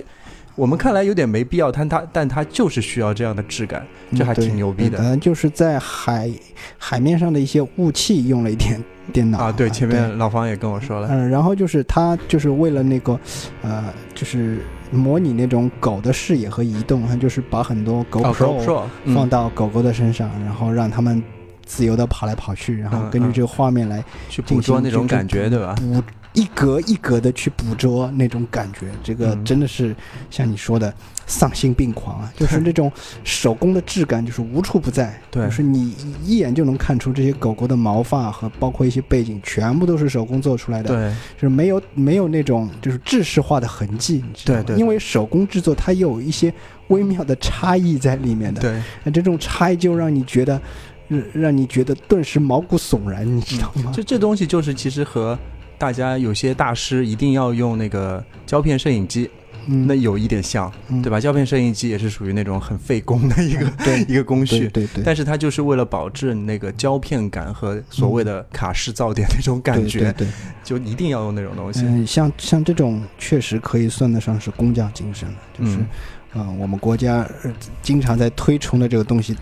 [0.55, 4.99] 我们看来有点没必要，但它但它就是需要这样的质感，这还挺牛逼的。
[5.01, 6.31] 嗯，就是在海
[6.77, 11.09] 海面上的一些雾气用了一点电脑啊，对，前面老方也跟我说了。
[11.11, 13.19] 嗯，然后就是他就是为了那个
[13.63, 14.59] 呃，就是。
[14.91, 18.59] 模拟那种狗的视野和移动，他就是把很多狗兽
[19.15, 21.23] 放到狗狗的身上，然后让它们
[21.67, 25.75] 自由的跑来跑去，然后根据这个画面来去捕捉那种感觉，对吧？
[25.77, 29.95] 捕一格一格的去捕捉那种感觉，这个真的是
[30.31, 30.91] 像你说的。
[31.29, 32.33] 丧心病狂啊！
[32.35, 32.91] 就是那种
[33.23, 35.17] 手工的质感，就是无处不在。
[35.31, 40.89] 对，就是你一眼就能看出这些狗狗的毛发和包括一些背景，全部都是手工做出来的。
[40.89, 44.25] 对，就是没有没有那种就是制式化的痕迹。
[44.45, 44.75] 对对。
[44.77, 46.53] 因为手工制作它有一些
[46.89, 48.63] 微妙的差异在里面的。
[48.63, 48.83] 对。
[49.05, 50.59] 那这种差异就让你觉得，
[51.09, 53.93] 让让你觉得顿时毛骨悚然，你知道吗？
[53.95, 55.39] 这这东西就是其实和
[55.77, 59.29] 大家有些大师一定要用那个胶片摄影机。
[59.69, 61.21] 那有一点像，对吧？
[61.21, 63.71] 胶片摄影机也是属于那种很费工的一个
[64.09, 65.05] 一个工序，对对。
[65.05, 70.29] 但是它就是为了保证那个胶片感和所谓的卡式噪点那种感觉，对，对
[70.65, 71.83] 就一定要用那种东西。
[71.85, 75.77] 嗯，像像这种确实可以算得上是工匠精神了，就是。
[76.35, 77.27] 嗯，我们国家
[77.83, 79.37] 经常在推崇的这个东西，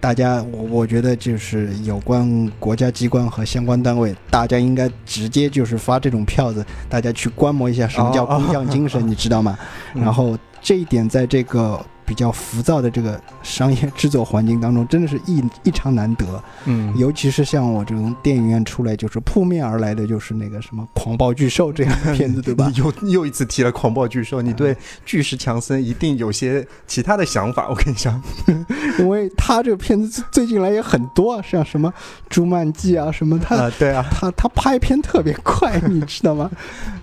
[0.00, 9.58] 大家我我觉得就是有关国家机关和相关单位，大家应该直接就是发这种票子，大家去观摩一下什么叫工匠精神， 你知道吗？
[9.94, 11.80] 然后这一点在这个。
[12.12, 16.26] 比较浮躁的这个商业制作环境当中，真的是异 异常难得。
[16.66, 22.70] 嗯，尤其是像我这种电影院出来就是扑面而来的，就是那个什么狂暴巨兽这样的片子，对吧？
[22.76, 28.22] 又又一次提了狂暴巨兽，你对巨石强森一定有些其他的想法，我跟你讲，
[29.00, 31.90] 因为他这个片子最近来也很多，啊，像什么
[32.28, 36.50] 朱曼记啊什么，他对啊，他他拍片特别快，你知道吗？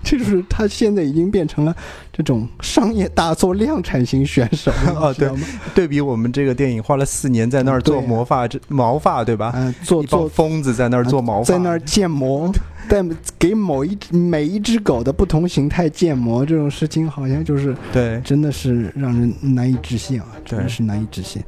[0.04, 1.74] 这就是他现在已经变成了
[2.12, 4.70] 这种商业大作量产型选手。
[5.00, 5.30] 哦，对，
[5.74, 9.52] 对比我们这个电影花了四年在那儿做魔发，这毛发对吧？
[9.54, 12.52] 嗯，做做疯子在那儿做毛发，在那儿建模，
[12.88, 13.08] 但
[13.38, 21.42] 给某一每一只狗的不同形态建模，这种事情好像就是对，真的是让人难以置信啊，真的是难以置信。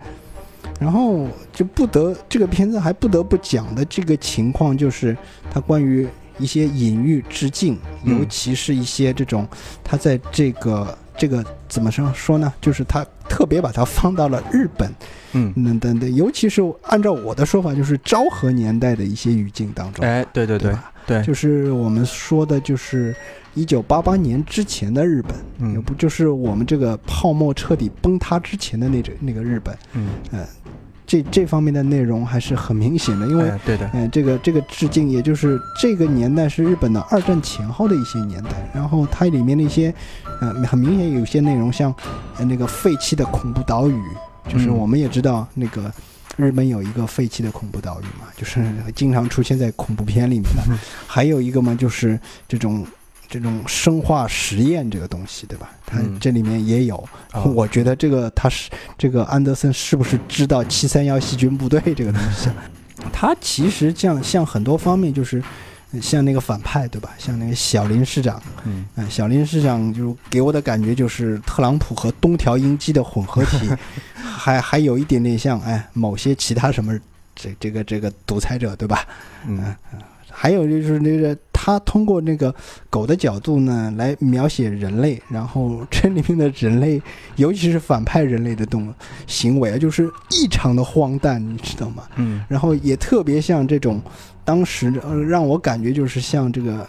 [0.81, 5.17] 然后就不得这个片子还不得不讲的这个情况，就是
[5.51, 9.47] 它关于一些隐喻致敬，尤其是一些这种
[9.85, 10.97] 它在这个。
[11.17, 12.53] 这个怎么说说呢？
[12.61, 14.91] 就是他特别把它放到了日本，
[15.33, 20.05] 嗯，等等等，尤其是按照我的说法，就是昭和年代的一些语境当中。
[20.05, 20.75] 哎，对对对，
[21.07, 23.15] 对，就是我们说的，就是
[23.55, 30.47] 一九八八年之前的日本，嗯，不就是我们这个泡沫彻底崩塌之前的那种那个日本，嗯嗯。
[31.13, 39.95] 这这方面的内容还是很明显的，因为对的，嗯，这个这个致敬，也就是这个年代是日本的二战前后的一些年代，然后它里面的一些，
[40.41, 41.95] 呃，很明显有些内容，像
[42.39, 44.03] 那个废弃的恐怖岛屿，
[44.49, 45.93] 就是我们也知道那个
[46.39, 50.63] 日本有一个废弃的恐怖岛屿嘛，就是经常出现在恐怖片里面的，
[51.07, 52.87] 还有一个嘛，就是这种。
[53.33, 55.71] 这种生化实验这个东西，对吧？
[55.87, 57.09] 它这里面也有。
[57.55, 62.51] 我觉得这个他是这个安德森是不是知道七三幺细菌部队这个东西？
[63.11, 65.43] 他其实像像很多方面，就是
[65.99, 67.09] 像那个反派，对吧？
[67.17, 73.71] 像那个小林市长，嗯，小林市长就给我的感觉就是特朗普和东条英机的混合体，
[74.15, 76.95] 还还有一点点像哎某些其他什么
[77.35, 79.07] 这这个这个独裁者，对吧？
[79.47, 79.75] 嗯。
[80.35, 82.53] 还有就是那个他通过那个
[82.91, 87.01] 狗的角度呢来描写人类，然后这里面的人类，
[87.37, 88.93] 尤其是反派人类的动
[89.29, 92.03] 行为啊，就是异常的荒诞，你知道吗？
[92.17, 94.03] 嗯，然后也特别像这种
[94.45, 96.85] 当时呃让我感觉就是像这个。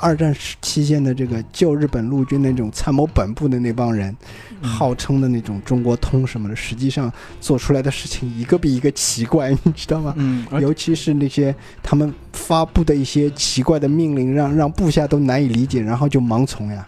[0.00, 4.14] 二战期间的这个旧日本陆军那种参谋本部的那帮人，
[4.60, 10.12] 号称的那种中国通什么的，实际上做出来的事情一个比一个奇怪，你知道吗？
[10.18, 16.86] 嗯，尤其是那些他们发布的一些奇怪的命令，让让部下都难以理解，然后就盲从呀，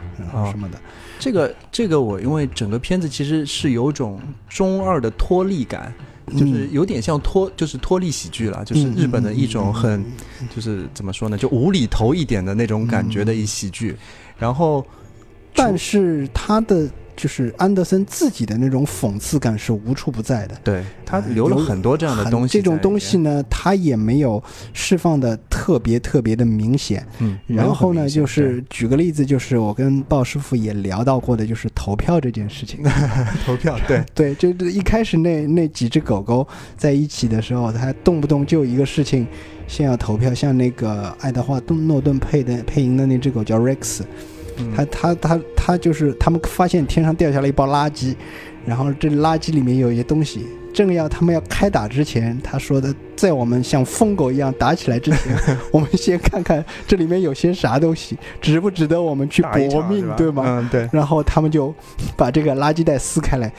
[0.51, 0.79] 什么的。
[1.19, 5.93] 这个这个我因为整个片子其实是有种中二的脱力感。
[6.37, 10.05] 就是有点像脱，就是脱力喜剧了，就是日本的一种很，
[10.55, 13.97] 就是怎么说呢，就无厘头一点的那种感觉的一喜剧，
[14.39, 14.87] 然后，
[15.55, 16.89] 但是它的。
[17.15, 22.53] 就是安德森自己的那种讽刺感是无处不在的，对他留了很多这样的东西。
[22.53, 27.07] 这种东西呢，他也没有释放的特别特别的明显。
[27.19, 32.83] 嗯，然后呢，就是举个例子，就是我跟鲍师傅也聊到过的，就是投票这件事情。
[33.45, 36.47] 投票，对对，就一开始那那几只狗狗
[36.77, 39.27] 在一起的时候，他动不动就一个事情，
[39.69, 40.33] 先要投票。
[40.33, 44.01] 像那个爱德华·诺顿配的配音的那只狗叫 Rex。
[44.75, 48.15] 他他他他就是他们发现天上掉下来一包垃圾，
[48.65, 55.37] 然后这垃圾里面有一些东西，正要他们要开打之前，他说的，在我们像疯狗一样打起来之前，
[55.71, 60.43] 我们先看看这里面有些啥东西，值不值得我们去搏命，对吗？
[60.47, 60.89] 嗯，对。
[60.93, 61.75] 然后他们就
[62.17, 63.53] 把这个垃圾袋撕开来。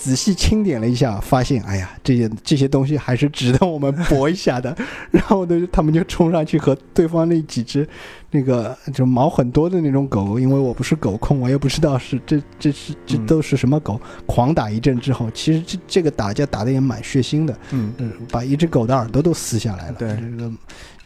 [0.00, 4.74] 仔细清点了一下，发现，哎呀，这些这些东西还是值得我们搏一下的。
[5.10, 7.86] 然后呢，他们就冲上去和对方那几只，
[8.30, 20.52] 那个就毛很多的那种狗，因为我不是狗控，我也不知道是这这是这都是什么狗，狂打一阵之后，其实这这个打架打的也蛮血腥的，嗯嗯，把一只狗的耳朵都撕下来了，对这个。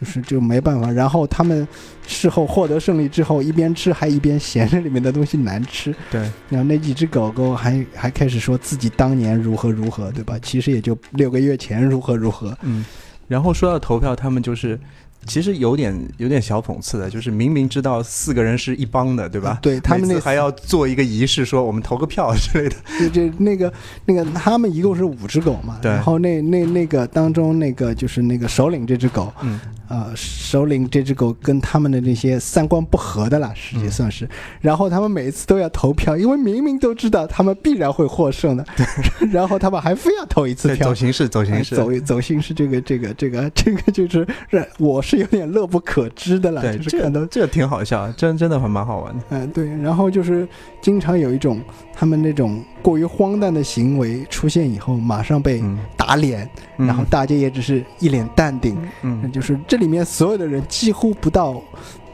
[0.02, 1.66] 就是就没办法，然后他们
[2.04, 5.94] 事后获得胜利之后，一边吃还一边嫌着里面的东西难吃。
[6.10, 10.36] 对，然后那几只狗狗还还开始说自己当年如何如何，对吧？
[10.42, 12.58] 其实也就六个月前如何如何。
[12.62, 12.84] 嗯，
[13.28, 14.76] 然后说到投票，他们就是。
[15.24, 19.56] 其实有点有点小讽刺的，就是明明知道四个人是一帮的，对吧？
[19.62, 22.74] 对他们那还要做一个仪式，说我们投个票之类的。
[22.98, 23.72] 就就那个
[24.04, 25.78] 那个，他们一共是五只狗嘛。
[25.80, 25.92] 对。
[25.92, 29.60] 然后那那那个当中那个就是那个首领这只狗，嗯，
[29.92, 34.28] 呃，首领这只狗跟他们的那些三观不合的啦，实际算是。
[34.60, 38.64] 然后他们每次都要投票，因为明明都知道他们必然会获胜的。
[39.32, 40.88] 然后他们还非要投一次票。
[40.88, 45.22] 走形式，走形式，走走形式，这个这个这个这个就是让我是。
[45.22, 49.22] 有点乐不可支的了，对，就是可能这挺好笑，真真的还蛮好玩的。
[49.28, 50.48] 嗯，对，然后就是
[50.80, 51.60] 经常有一种
[51.94, 55.62] 他们那种过于荒诞的行为出现以后，马上被
[55.96, 56.48] 打脸，
[56.86, 58.76] 然后大家也只是一脸淡定。
[59.02, 61.62] 嗯，就是这里面所有的人几乎不到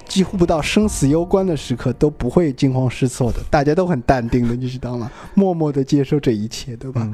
[0.07, 5.11] 几乎不到生死攸关的时刻都不会惊慌失措的，大家都很淡定的，你知道吗？
[5.35, 7.09] 默默的接受这一切，对吧？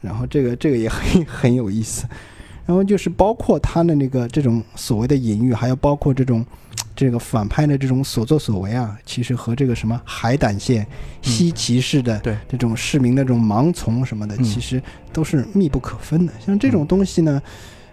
[0.00, 2.06] 然后这个这个也很很有意思。
[2.66, 6.44] 然后就是包括他的那个这种所谓的隐喻，还有包括这种
[6.98, 10.84] 这个反派的这种所作所为啊，其实和这个什么海胆县
[11.22, 14.82] 西骑士的这种市民的这种盲从什么的，其实
[15.12, 16.32] 都是密不可分的。
[16.44, 17.40] 像这种东西呢，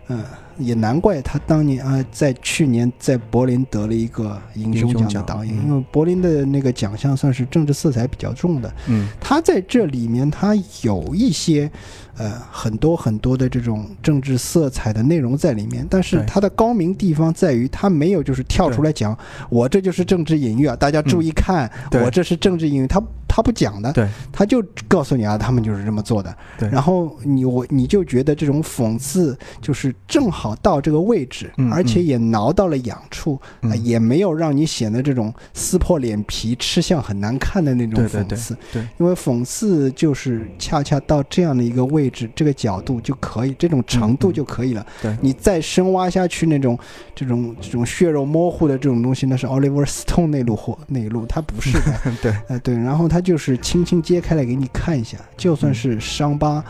[0.08, 0.26] 嗯。
[0.58, 8.74] 也难怪他当年啊，在去年在柏林得了一个银熊奖的导演，因为柏林的那个奖项算是政治色彩比较重的。
[8.88, 11.70] 嗯，他在这里面他有一些
[12.18, 19.18] 呃很多很多的这种政治色彩的内容在里面，但是他的高明地方在于他没有就是跳出来讲
[19.50, 21.70] 我这就是政治隐喻啊，大家注意看，
[22.04, 26.34] 我这是政治隐喻，他他不讲的，对，他就告诉你啊，他们就是这么做的。
[26.58, 30.45] 对，然后你我你就觉得这种讽刺就是正好。
[30.46, 33.40] 好到这个位置，而且也挠到了痒处，
[33.82, 38.56] 也没有让你显得这种撕破脸皮、吃相很难看的那种讽刺。
[38.72, 44.86] 对，因为讽刺就是恰恰到这样的一个位置、这个角度就可以，这种程度就可以了。
[45.02, 46.78] 对，你再深挖下去，那种
[47.16, 52.00] 这种这种血肉模糊的这种东西，那是 Oliver Stone 那路货那一路，他不是的。
[52.22, 56.64] 对，呃对，然后他就是轻轻揭开来给你看一下，就算是伤疤。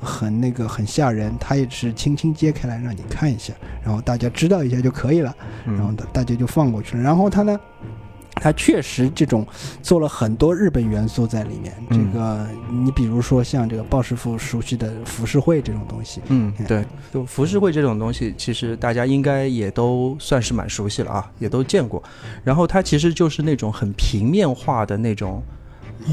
[0.00, 3.52] 很那个很吓人，他也是轻轻揭开来让你看一下，
[3.84, 5.34] 然后大家知道一下就可以了，
[5.64, 7.02] 然后大家就放过去了。
[7.02, 7.60] 然后他呢，
[8.34, 9.46] 他确实这种
[9.82, 11.74] 做了很多日本元素在里面。
[11.90, 22.02] 这个你比如说像这个鲍师傅熟悉的浮世绘这种东西，嗯，对，就浮世绘这种东西，其实大家应该也都算是蛮熟悉了啊，也都见过。
[22.42, 25.42] 然后它其实就是那种很平面化的那种。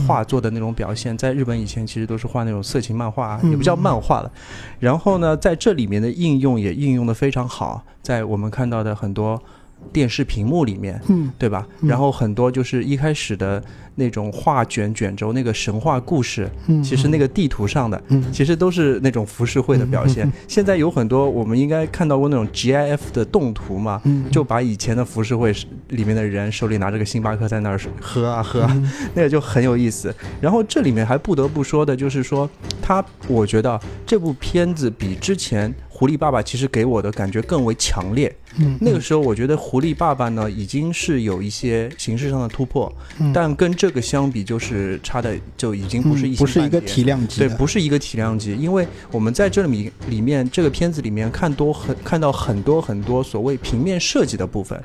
[0.08, 4.32] 画作的那种表现，在日本以前其实都是画那种色情漫画，也不叫漫画了。
[4.80, 9.42] 然后呢，在这里面的应用也应用的非常好，在我们看到的很多。
[9.88, 11.68] 电视屏幕里面，嗯，对吧？
[11.82, 13.64] 然后很多就是一开始的
[13.96, 20.32] 那种画卷卷轴，那个神话故事，嗯，其实那个地图上的，嗯，其实都是那种浮世绘的表现。
[20.48, 25.52] 现在有很多我们应该看到过那种 GIF 的动图嘛，嗯，就把以前的浮世绘
[25.90, 28.84] 里面的人手里拿着个星巴克在那儿喝啊喝，啊
[29.16, 30.14] 那个就很有意思。
[30.40, 32.50] 然后这里面还不得不说的就是说，
[32.82, 35.74] 他我觉得这部片子比之前。
[35.98, 38.32] 狐狸爸爸其实给我的感觉更为强烈。
[38.60, 42.94] 嗯，那个时候我觉得狐狸爸爸呢已经是有一些形式上的突破，
[43.34, 47.40] 但跟这个相比，就是差的就已经不是一不是一个体量级。
[47.40, 54.80] 对，不是一个体量级，因为我们在这里里面这个片子里面看多很看到很多很多所谓平面设计的部分，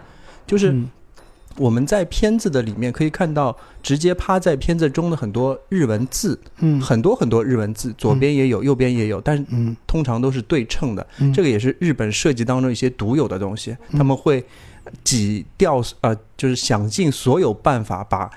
[0.46, 0.74] 就是。
[1.56, 9.44] 我们在片子的里面可以看到，直接趴在片子中的很多日文字，嗯，很多很多日文字，左边也有，右边也有，但是
[9.86, 11.06] 通常都是对称的。
[11.34, 14.44] 这个也是日本设计当中一些独有的东西，他们会
[15.04, 18.30] 挤掉呃，就是想尽所有办法把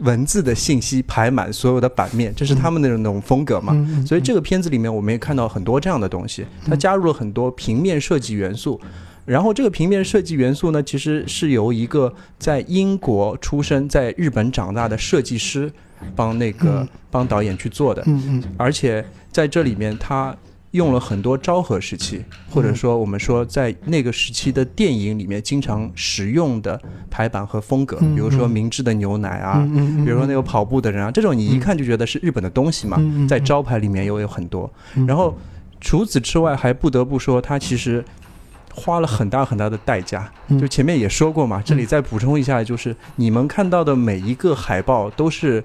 [0.00, 3.74] 文字的信息排满所有的版面，这是他们的那种风格嘛。
[4.06, 8.80] 所以这个片子里面我们也看到很多这样的东西，它加入了很多平面设计元素。
[9.24, 15.72] 然后这个平面设计元素呢，其实是由一个在英国出生、在日本长大的设计师
[16.16, 18.02] 帮那个帮导演去做的。
[18.06, 18.44] 嗯嗯。
[18.56, 20.36] 而且在这里面，他
[20.72, 29.64] 用了很多昭和时期，或者说我们说在那个时期的电影里面经常使用的排版和风格，比如说明治的牛奶啊，
[30.04, 34.68] 比如说那个跑步的人啊，这种你一看就觉得是日本的东西嘛，在招牌里面又有很多。
[35.06, 35.38] 然后
[35.80, 38.04] 除此之外，还不得不说，他其实。
[38.74, 45.62] 花了很大很大的代价，就前面也说过嘛，这里再补充一下，就是你们看到的每一个海报都是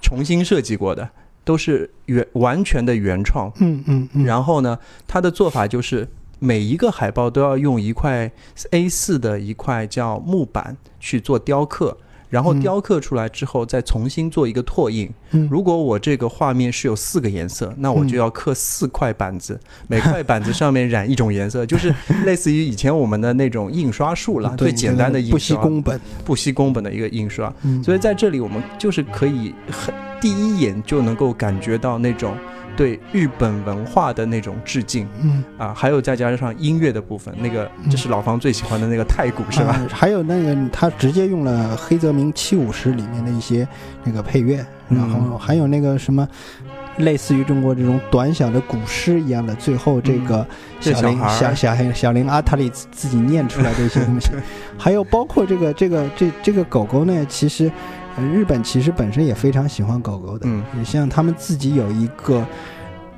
[0.00, 1.08] 重新设计过的，
[1.44, 3.52] 都是原完全的原创。
[3.58, 4.24] 嗯嗯。
[4.24, 8.30] 然后呢，他的做法就是每一个海报都要用一块
[8.70, 11.96] A 四的一块叫木板去做雕刻。
[12.28, 15.10] 然后雕刻出来之后，再重新做一个拓印。
[15.50, 19.58] 如果我这个画面是有四个颜色，那我就要刻四块板子，
[19.88, 27.52] 每块板子上面染一种颜色， 就是类似于以前我们的那种印刷术了，最简单的印刷，不惜工本，不惜工本的一个印刷。
[27.82, 32.36] 所以在这里，我们就是可以很第一眼就能够感觉到那种。
[32.76, 35.42] 对日本文化的那种致敬，嗯。
[35.56, 39.80] 啊，还有再加上音乐的部分，那个这是老方最喜欢的那个太鼓，是吧？
[39.90, 43.66] 还有那个他直接用了黑泽明七武士里面的一些
[44.04, 46.28] 那个配乐，然后还有那个什么，
[46.98, 50.46] 类似于中国这种短小的古诗一样的，最后这个
[50.80, 54.30] 小林小小小林阿塔里自己念出来的一些东西，
[54.76, 57.70] 还有包括这个这个这这个狗狗呢，其实。
[58.22, 62.46] 日本其实本身也非常喜欢狗狗的，你像他们自己有一个，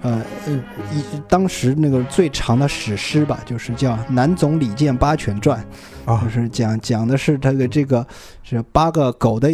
[0.03, 0.53] 呃呃，
[0.93, 5.65] 一当时那个最长的史诗吧，就是叫《南总李健八犬传》，
[6.25, 8.07] 就是讲讲的是这个这个
[8.43, 9.51] 是八个狗的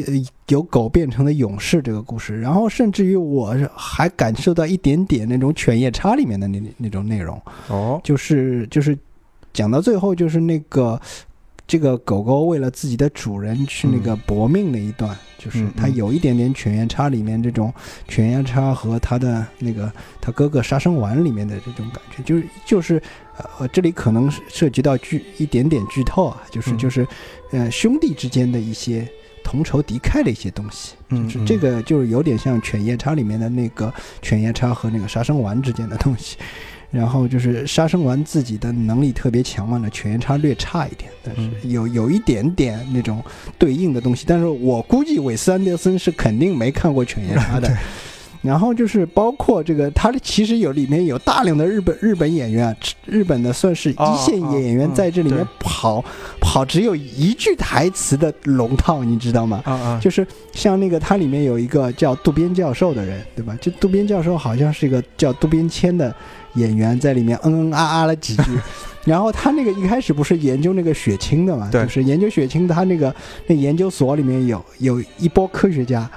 [0.49, 8.97] 由狗变成的勇士这个故事，然后甚至于我还感受到一点点那种《犬夜叉》里面的那那种内容，哦，就是就是
[9.53, 10.99] 讲到最后就是那个。
[11.67, 17.73] 这个狗狗为了自己的主人去那个搏命的一段，就是它有一点点《犬夜叉》里面这种
[18.13, 19.91] 《犬夜叉》和他的那个
[20.21, 23.03] 他哥哥杀生丸里面的这种感觉，就是就是
[23.59, 27.07] 呃，这里可能涉及到剧一点点剧透啊，就是就是
[27.51, 29.09] 呃兄弟之间的一些
[29.43, 36.37] 同仇敌忾的一些东西，就是这个就是有点像《犬夜叉》里面的那个犬夜叉和那个杀生丸之间的东西。
[36.95, 43.23] 然后就是杀生丸自己的能力特别强嘛，那犬夜叉略差一点，但是有有一点点那种
[43.59, 44.25] 对应的东西。
[44.27, 47.77] 但是我估计韦斯安德森是肯定没看过犬夜叉的。
[48.45, 52.77] 然后就是包括这个，他其实有里面有大量的日本日本演员，
[53.07, 56.05] 日本的算是一线演员在这里面跑
[56.41, 59.63] 跑，只有一句台词的龙套，你知道吗？
[59.65, 63.57] 啊啊，就是像那个它里面有一个叫渡边教授的人，对吧？
[63.61, 66.15] 就渡边教授好像是一个叫渡边谦的。
[66.55, 68.43] 演员在里面嗯嗯啊啊了几句，
[69.05, 73.13] 然后他那个一开始不是研究那个血清的嘛，就是研究血清，他那个
[73.49, 76.09] 那研究所里面有有一波科学家，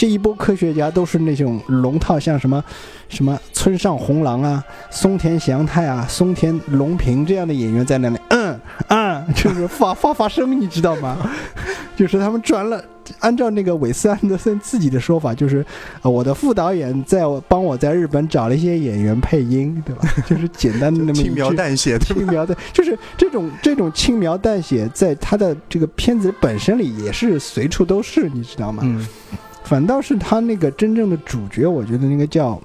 [0.00, 2.64] 这一波科学家都是那种龙套，像什么
[3.10, 11.18] 什么村上红郎啊、松田翔太啊、松田龙平这样的演员在那里，嗯嗯， 就是发发发声，你知道吗？
[11.94, 12.82] 就是他们转了。
[13.18, 15.66] 按照那个韦斯安德森自己的说法，就是
[16.00, 20.08] 呃，我的副导演在帮我在日本找了一些演员配音，对吧？
[20.26, 28.82] 就是简单的那么轻描淡写，轻描淡，就是这种这种轻描淡写，在他的这个片子本身里也是随处都是，你知道吗？
[28.86, 29.04] 嗯，
[29.70, 32.60] 反倒是他那个真正的主角，我觉得那个叫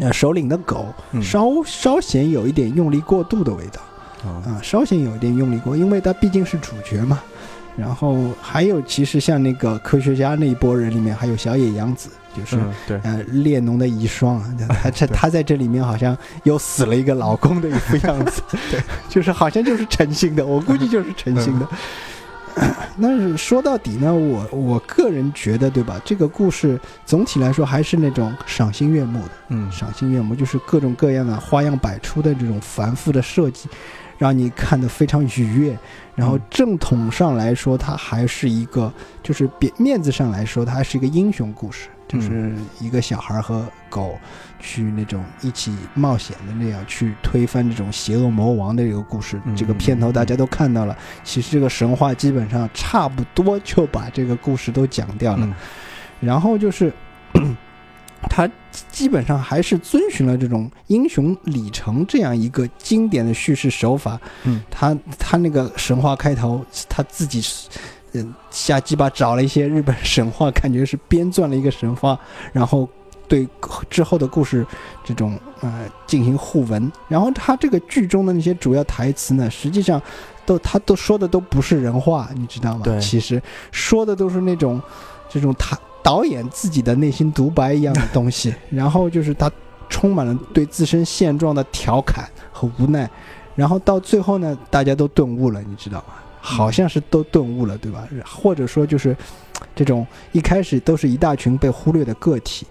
[0.00, 0.86] 呃首领的狗，
[1.22, 3.80] 稍稍显有一点用力过度的味道。
[4.28, 7.22] 啊，稍显有一点用力过，因为他毕竟是主角嘛。
[7.76, 14.42] 然后还有，其实像那个科学家那一波人里面，还有小野洋子，就是对，呃，列侬的遗孀啊，
[14.82, 18.42] 他这他在这里面好像又死了一个老公的一副样子，
[18.72, 21.68] 对，就是好像就是诚心的，我估计就是诚心的。
[23.00, 26.00] 但是说到底呢，我我个人觉得，对吧？
[26.04, 33.68] 这个故事总体来说还是那种赏心悦目的，嗯，赏心悦目，就是各种各样的花样百出的这种繁复的设计。
[34.18, 35.78] 让你看得非常愉悦，
[36.16, 38.92] 然后正统上来说，它还是一个，
[39.22, 44.18] 就是面面子上来说，它还是一个英雄故事，就是一个小孩和狗
[44.58, 49.40] 去那种一起冒险的那样去推翻这种邪恶魔王的一个故事。
[49.56, 55.56] 这个片头大家都看到了，其实这个神话基本上差不多就把这个故事都讲掉了，
[56.20, 56.92] 然后就是。
[58.28, 58.50] 他
[58.90, 64.20] 基本上还是遵循了这种英雄里程这样一个经典的叙事手法。
[64.42, 67.40] 嗯，他他那个神话开头，他自己
[68.12, 72.18] 嗯瞎鸡巴找了一些日本神话，感觉是编撰了一个神话，
[72.52, 72.88] 然后
[73.26, 73.48] 对
[73.90, 74.66] 之后的故事
[75.04, 76.90] 这种呃进行互文。
[77.08, 80.00] 然后他这个剧中的那些主要台词呢，实际上
[80.46, 82.80] 都他都说的都不是人话，你知道吗？
[82.84, 83.42] 对，其实
[83.72, 84.80] 说的都是那种
[85.28, 85.78] 这种他。
[86.00, 89.50] 导演自己的内心独白一样的东西，然后就是他
[89.90, 93.10] 充满了对自身现状的调侃和无奈，
[93.54, 96.14] 然后到最后呢，大家都顿悟了，你知道吗？
[96.40, 98.08] 好像是都顿悟了，对吧？
[98.24, 99.16] 或者说就是
[99.74, 102.66] 这种一开始都是一大群被忽略的个体，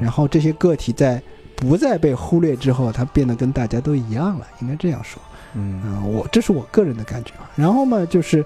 [0.00, 1.20] 然后这些个体在
[1.56, 5.20] 不再被忽略之后，他变得跟大家都一样了，应该这样说。
[5.54, 7.32] 嗯，我这是我个人的感觉。
[7.56, 8.44] 然后嘛，就是。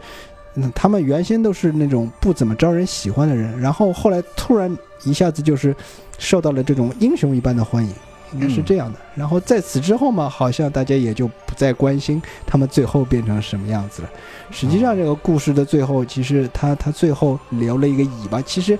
[0.58, 4.74] 嗯，他们原先都是那种不怎么招人喜欢的人，然后后来突然
[5.04, 5.76] 一下子就是
[6.16, 7.92] 受到了这种英雄一般的欢迎，
[8.32, 8.98] 应该是这样的。
[9.14, 14.08] 然后在此之后嘛，好像大家也就不再关心他们最后变成什么样子了。
[14.50, 18.40] 实际上，这个故事的最后，其实他他最后留了一个尾巴。
[18.42, 18.78] 其实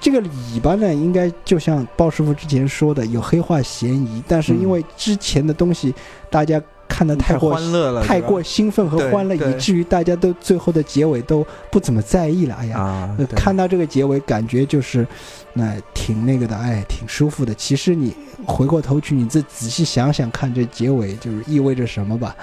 [0.00, 0.20] 这个
[0.54, 4.22] 尾巴呢，应该就像鲍师傅之前说的，有黑化嫌疑。
[4.26, 5.94] 但是因为之前的东西，
[6.30, 6.62] 大家。
[6.90, 12.54] 看的太过欢乐了，太过兴奋和欢乐，以至于大家都最后的结尾都不怎么在意了。
[12.54, 15.06] 哎呀，看到这个结尾，感觉就是
[15.52, 17.52] 那挺那个的，哎，挺舒服的。
[17.54, 22.34] 其实你回过头去，你再仔细想想看，这结尾就是意味着什么吧。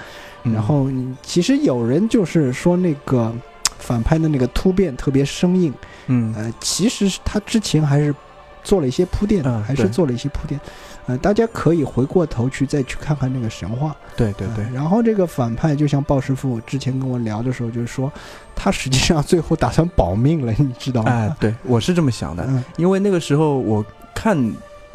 [0.52, 0.88] 然后，
[1.22, 3.34] 其实有人就是说那个
[3.78, 5.72] 反派的那个突变特别生硬。
[6.06, 8.14] 嗯，呃，其实他之前还是
[8.62, 10.60] 做了一些铺垫，还是做了一些铺垫。
[11.06, 13.94] 呃，大家可以回过头去再去看看那个神话。
[14.16, 14.64] 对对对。
[14.74, 18.12] 然后这个反派就像鲍师傅之前跟我聊的时候，就是说
[18.56, 21.12] 他实际上最后打算保命了，你知道吗？
[21.12, 22.44] 哎，对，我是这么想的。
[22.48, 24.36] 嗯因为那个时候我看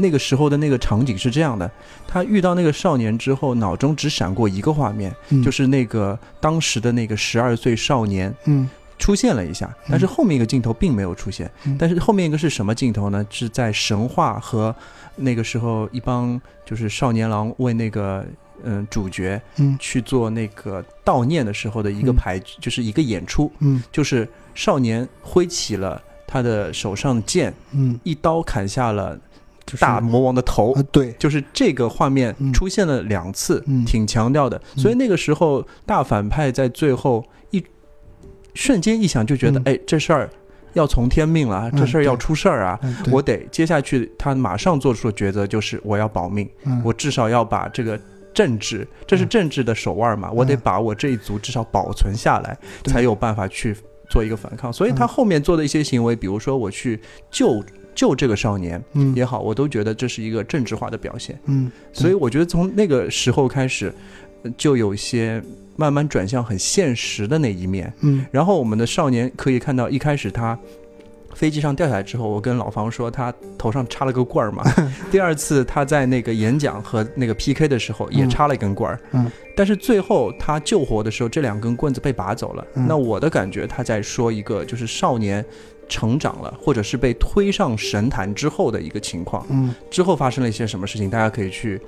[0.01, 1.69] 那个时候的那个场景是这样的：
[2.07, 11.49] 他遇到那个少年之后，脑中只闪过一个画面，就是那个当时的那个十二岁少年，嗯，出现了一下，但是后面一个镜头并没有出现。
[11.79, 13.25] 但是后面一个是什么镜头呢？
[13.29, 14.75] 是在神话和。
[15.17, 18.25] 那个时候，一帮就是少年郎为那个
[18.63, 19.75] 嗯主角嗯。
[19.77, 29.19] 去做那个悼念的时候的一个牌，就是一个演出，嗯，就是少年挥起了他的手上的剑，嗯，一刀砍下了
[29.79, 34.61] 大魔王的头，对，就是这个画面出现了两次，挺强调的。
[34.75, 37.63] 所以那个时候大反派在最后一
[38.53, 40.29] 瞬间一想就觉得，哎，这事儿。
[40.73, 42.79] 要从天命了，这事儿要出事儿啊！
[43.11, 46.49] 我得接下去，他马上做出的抉择就是我要保命，
[46.81, 47.99] 我至少要把这个
[48.33, 53.75] 政治，这是政治的手腕嘛，我得把我这一族至少保存下来，才有办法去
[54.09, 54.71] 做一个反抗。
[54.71, 56.97] 所以他后面做的一些行为，比如说我去
[57.29, 57.61] 救
[58.01, 58.83] 救这个少年
[59.15, 61.39] 也好，我都觉得这是一个政治化的表现。
[61.45, 63.93] 嗯，所以我觉得从那个时候开始，
[64.57, 65.39] 就有些。
[65.77, 70.59] 慢慢转向很现实的那一面，嗯，然后我们的少年可以看到，一开始他
[71.33, 74.63] 飞机上掉下来之后，我跟老房说他头上插了个棍儿嘛。
[75.09, 82.67] 第二次他在那个演讲和那个 PK 的时候也插了一根棍儿，嗯，但是最后他救活的时候，这两根棍子被拔走了。
[82.75, 85.43] 那我的感觉他在说一个就是少年
[85.91, 91.79] 成长了，或者是被推上神坛之后的一个情况，嗯，之后发生了一些什么事情，大家可以去。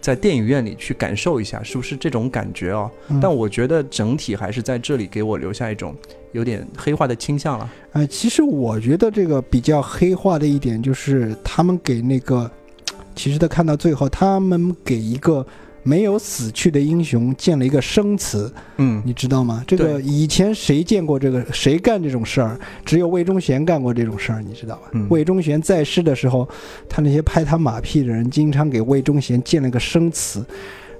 [0.00, 2.88] 在电影院里去感受一下，是不是这种感觉哦？
[3.20, 5.92] 但我觉得整体还是在这里给我留下一种
[6.30, 7.68] 有点黑化的倾向了。
[7.92, 12.48] 呃，其实我觉得这个比较黑化的一点就是，他们给那个，
[13.16, 15.44] 其实他看到最后，他们给一个
[15.88, 19.64] 没有死去的英雄建了一个生祠，嗯，你知道吗？
[19.66, 21.42] 这个以前谁见过这个？
[21.50, 22.60] 谁干这种事儿？
[22.84, 24.90] 只有魏忠贤干过这种事儿，你知道吧？
[25.08, 26.46] 魏忠贤在世的时候，
[26.90, 30.44] 他那些拍他马屁的人，经常给魏忠贤建了个生祠，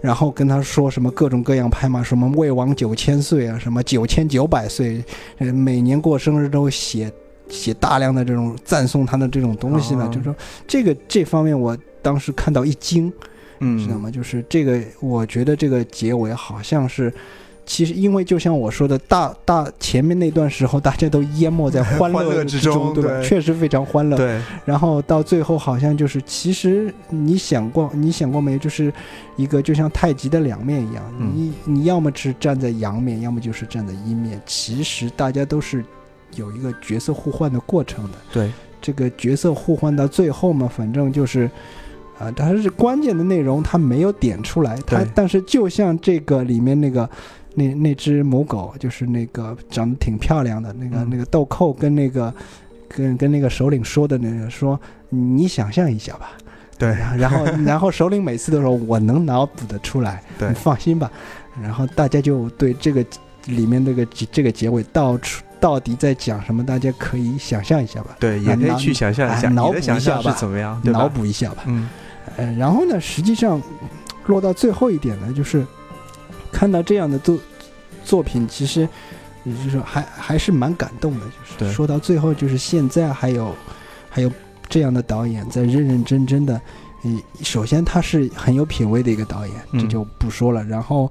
[0.01, 5.05] 然后跟他说什么各种各样拍马，什么魏王九千岁啊，什么九千九百岁，
[5.39, 7.13] 每年过生日都写
[7.51, 10.11] 写大量的这种赞颂他的这种东西呢。
[10.11, 10.35] 就说
[10.67, 13.13] 这个这方面，我当时看到一惊。
[13.61, 14.11] 嗯，知道吗？
[14.11, 17.13] 就是这个，我觉得这个结尾好像是，
[17.67, 23.23] 其实因为就像我说的，大大前面那段时候，大家都淹没在 欢乐之中，对吧？
[23.23, 24.17] 确实非常欢乐。
[24.17, 24.41] 对。
[24.65, 28.59] 然后到最后，好像就是，其实你想过，你想过没有？
[28.59, 28.93] 就是
[29.37, 31.05] 一个就像太极的两面一样，
[31.35, 34.41] 你你要么是站在阳面，要么就是站在阴面。
[34.47, 35.85] 其实大家都是
[36.37, 38.19] 有一个角色互换的过程的。
[38.33, 38.51] 对。
[38.81, 41.51] 这个角色互换到最后嘛，反正就是。
[42.19, 44.77] 啊，但是关键的内容，他没有点出来。
[44.87, 47.09] 他但是就像这个里面那个
[47.55, 52.35] 那那只母狗，就是那个长得挺漂亮的那个那个豆蔻，跟那个
[52.89, 54.79] 跟跟那个首领说的那个说，
[55.11, 56.33] 你想象一下吧。
[56.77, 56.89] 对。
[57.17, 61.11] 然后 然后首领每次都说，我能脑补的出来，你放心吧。
[61.63, 63.05] 然后大家就对这个
[63.47, 68.17] 里面这个这个结尾到处到底在讲什么，大家可以想象一下吧。
[68.19, 70.81] 对，也可以去想象一下，脑补一下吧，怎么样？
[70.85, 71.63] 脑补一下吧。
[71.67, 71.89] 嗯。
[72.39, 73.61] 呃，然后呢，实际上
[74.27, 75.67] 落到最后一点呢，就是
[76.53, 77.37] 看到这样的作
[78.05, 78.89] 作品，其实
[79.45, 81.27] 就是还还是蛮感动的。
[81.59, 83.53] 就是说到最后，就是现在还有
[84.09, 84.31] 还有
[84.69, 86.61] 这样的导演在认认真真的。
[87.03, 90.63] 嗯，首先他是很有品位的一个导演，这就不说了。
[90.63, 91.11] 然后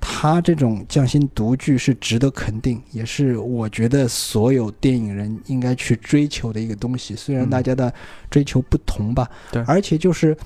[0.00, 7.16] 他这种匠心独具是值得肯定，也是我觉得所有电影人应该去追求的一个东西。
[7.16, 7.92] 虽然大家的
[8.30, 10.36] 追求不同吧，对，而且就是。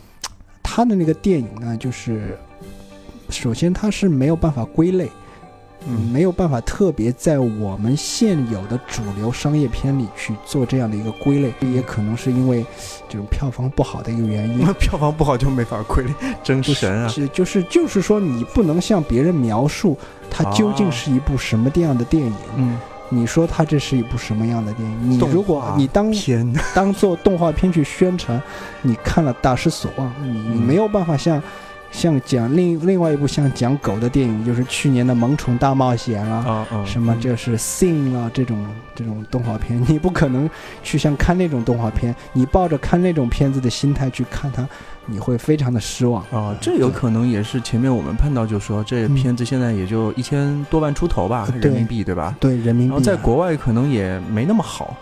[0.63, 2.39] 他的那个电影呢，就是
[3.29, 5.11] 首先他是没有办法归类，
[5.87, 12.65] 嗯，没有办法特别在我们现有的主流商业片里去做这样的一个归类，也可能是因为
[13.09, 14.65] 这种票房不好的一个原因。
[14.79, 17.09] 票房不好就没法归类， 真神啊！
[17.09, 19.99] 是就是就是说，你不能向别人描述
[20.31, 22.35] 它究竟是一部什么这样的电影。
[22.57, 22.79] 嗯。
[23.13, 25.11] 你说它这是一部什么样的电影？
[25.11, 26.11] 你如果你当
[26.75, 28.43] 当做动画片去宣传，
[28.81, 30.13] 你看了大失所望。
[30.23, 31.43] 你你没有办法像
[31.91, 40.49] 像讲另另外一部像讲狗的电影，就是去年的《萌宠大冒险》啊，什么就是《Sing》啊这种这种动画片，你不可能
[40.83, 44.67] 去像看那种动画片，你抱着看那种片子的心态去看它。
[45.07, 46.57] 你会非常的失望啊！
[46.61, 52.37] 这有可能也是前面我们碰到，就说这片子现在也就一千多万出头吧，人民币对吧？
[52.39, 52.93] 对人民币。
[52.93, 54.97] 然后在国外可能也没那么好。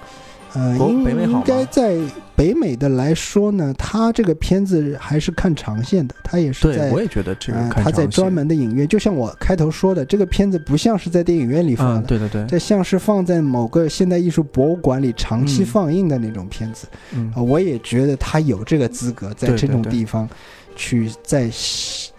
[0.55, 1.97] 呃，应应该在
[2.35, 16.87] 北美的来说呢，他这个片子还是看长线的，他也是在，我也觉得这个他在专门的影院，就像我开头说的，这个片子不像是在电影院里放的，对对对，这像是放在某个现代艺术博物馆里长期放映的那种片子。
[17.13, 20.29] 嗯，我也觉得他有这个资格在这种地方
[20.75, 21.51] 去再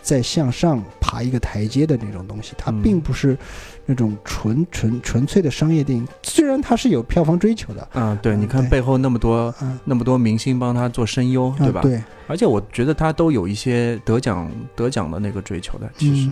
[0.02, 3.38] 再向上爬一个台阶的那种东西，它并不是。
[3.92, 11.82] 那种纯纯纯粹的商业电影，虽然它是有票房追求的，嗯，对，你看背后那么多那么多明星帮他做声优，对吧？
[11.82, 16.32] 对，而且我觉得他都有一些得奖得奖的那个追求的，其实，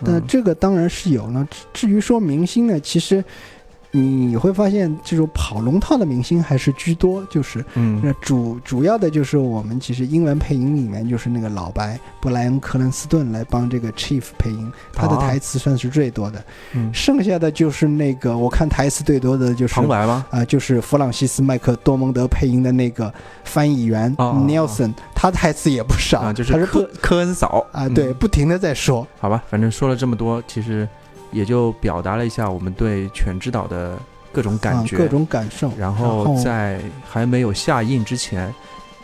[0.00, 1.46] 那这个当然是有了。
[1.72, 3.24] 至于说明星呢，其实。
[3.90, 20.26] 你会发现，这种跑龙套的明星还是居多，就是，嗯，那主主要的就是我们其实英文配音里面就是那个老白布莱恩·克伦斯顿来帮这个 Chief 配音，他的台词算是最多的，嗯，剩下的就是那个我看台词最多的就是旁白吗？
[20.30, 23.12] 啊，就是弗朗西斯·麦克多蒙德配音的那个
[23.44, 27.66] 翻译员 Nelson，他台词也不少，就是科科恩嫂。
[27.72, 30.86] 啊，对，不停的在说，好吧，反正说了这么多，其实。
[31.30, 33.98] 也就表达了一下我们对全知岛的
[34.32, 38.52] 各种感觉、各种感受，然后在还没有下映之前，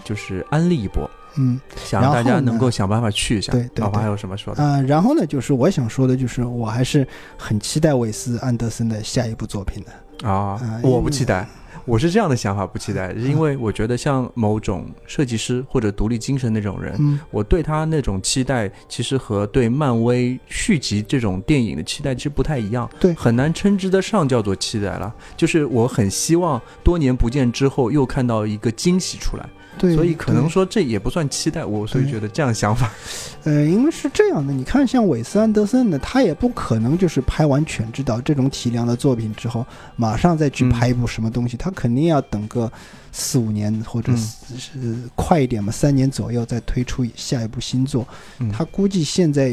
[0.05, 3.53] 就是安利一波，嗯，想让大家能够想办法去一下。
[3.53, 4.63] 对，老婆还有什么说的？
[4.63, 7.07] 啊，然后呢，就是我想说的，就是我还是
[7.37, 11.47] 很期待韦斯安德森的下一部作品的啊，我不期待。
[11.85, 25.15] 我是这样的想法，不期待，因为我觉得像某种设计师或者独立精神那种人，我对他那种期待，其实和对漫威续集这种电影的期待其实不太一样，对，很难称之得上叫做期待了。
[25.37, 32.91] 就是我很希望多年不见之后又看到一个惊喜出来，对，所以可能说这也不算期待我，所以觉得这样想法，
[33.45, 39.67] 呃，因为是这样的，你看像韦斯安德森呢，他也不可能就是拍完《犬之岛》这种体量的作品之后，
[39.97, 42.71] 马上再去拍一部什么东西，他肯定要等个
[43.11, 48.07] 四五年或者是快一点嘛，三年左右再推出下一部新作。
[48.53, 49.49] 他估计现在，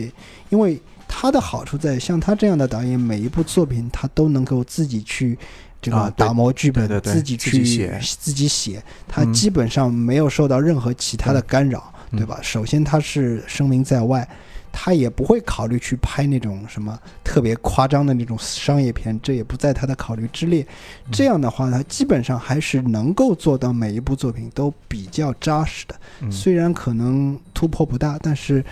[0.49, 5.37] 因为他的好处在像他这样的导演，每一部作品他都能够自己去。
[5.81, 12.39] 这个打磨剧本，自己去写，自己写，他基本上没有受到任何其他的干扰，对吧？
[12.43, 14.27] 首先他是声名在外，
[14.71, 20.65] 他也不会考虑去拍那种什么特别夸张的那种商业片，这也不在他的考虑之列。
[21.11, 25.95] 这样的话，他基本上还是能够做到每一部作品都比较扎实的，
[26.29, 28.63] 虽然可能突破不大，但是。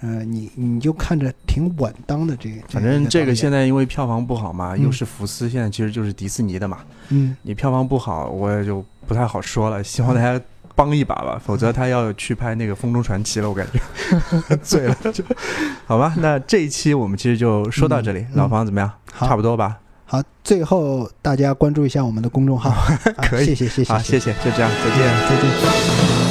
[0.00, 6.78] 呃，你你就看着挺稳当的这个，反正这个现在因为票房不好嘛，又是福斯，现在其实就是迪士尼的嘛。
[7.08, 9.82] 嗯，你票房不好，我也就不太好说了。
[9.82, 10.40] 希望大家
[10.76, 14.96] 帮一把吧，否则他要去拍那个《风中传奇》了，我感觉 醉了。
[15.12, 15.24] 就
[15.84, 18.24] 好吧，那这一期我们其实就说到这里。
[18.34, 18.88] 老方怎么样？
[19.18, 19.78] 差不多吧。
[20.04, 22.72] 好，最后大家关注一下我们的公众号。
[23.28, 26.27] 可以，谢谢谢谢，好，谢谢，就这样，再见，再见。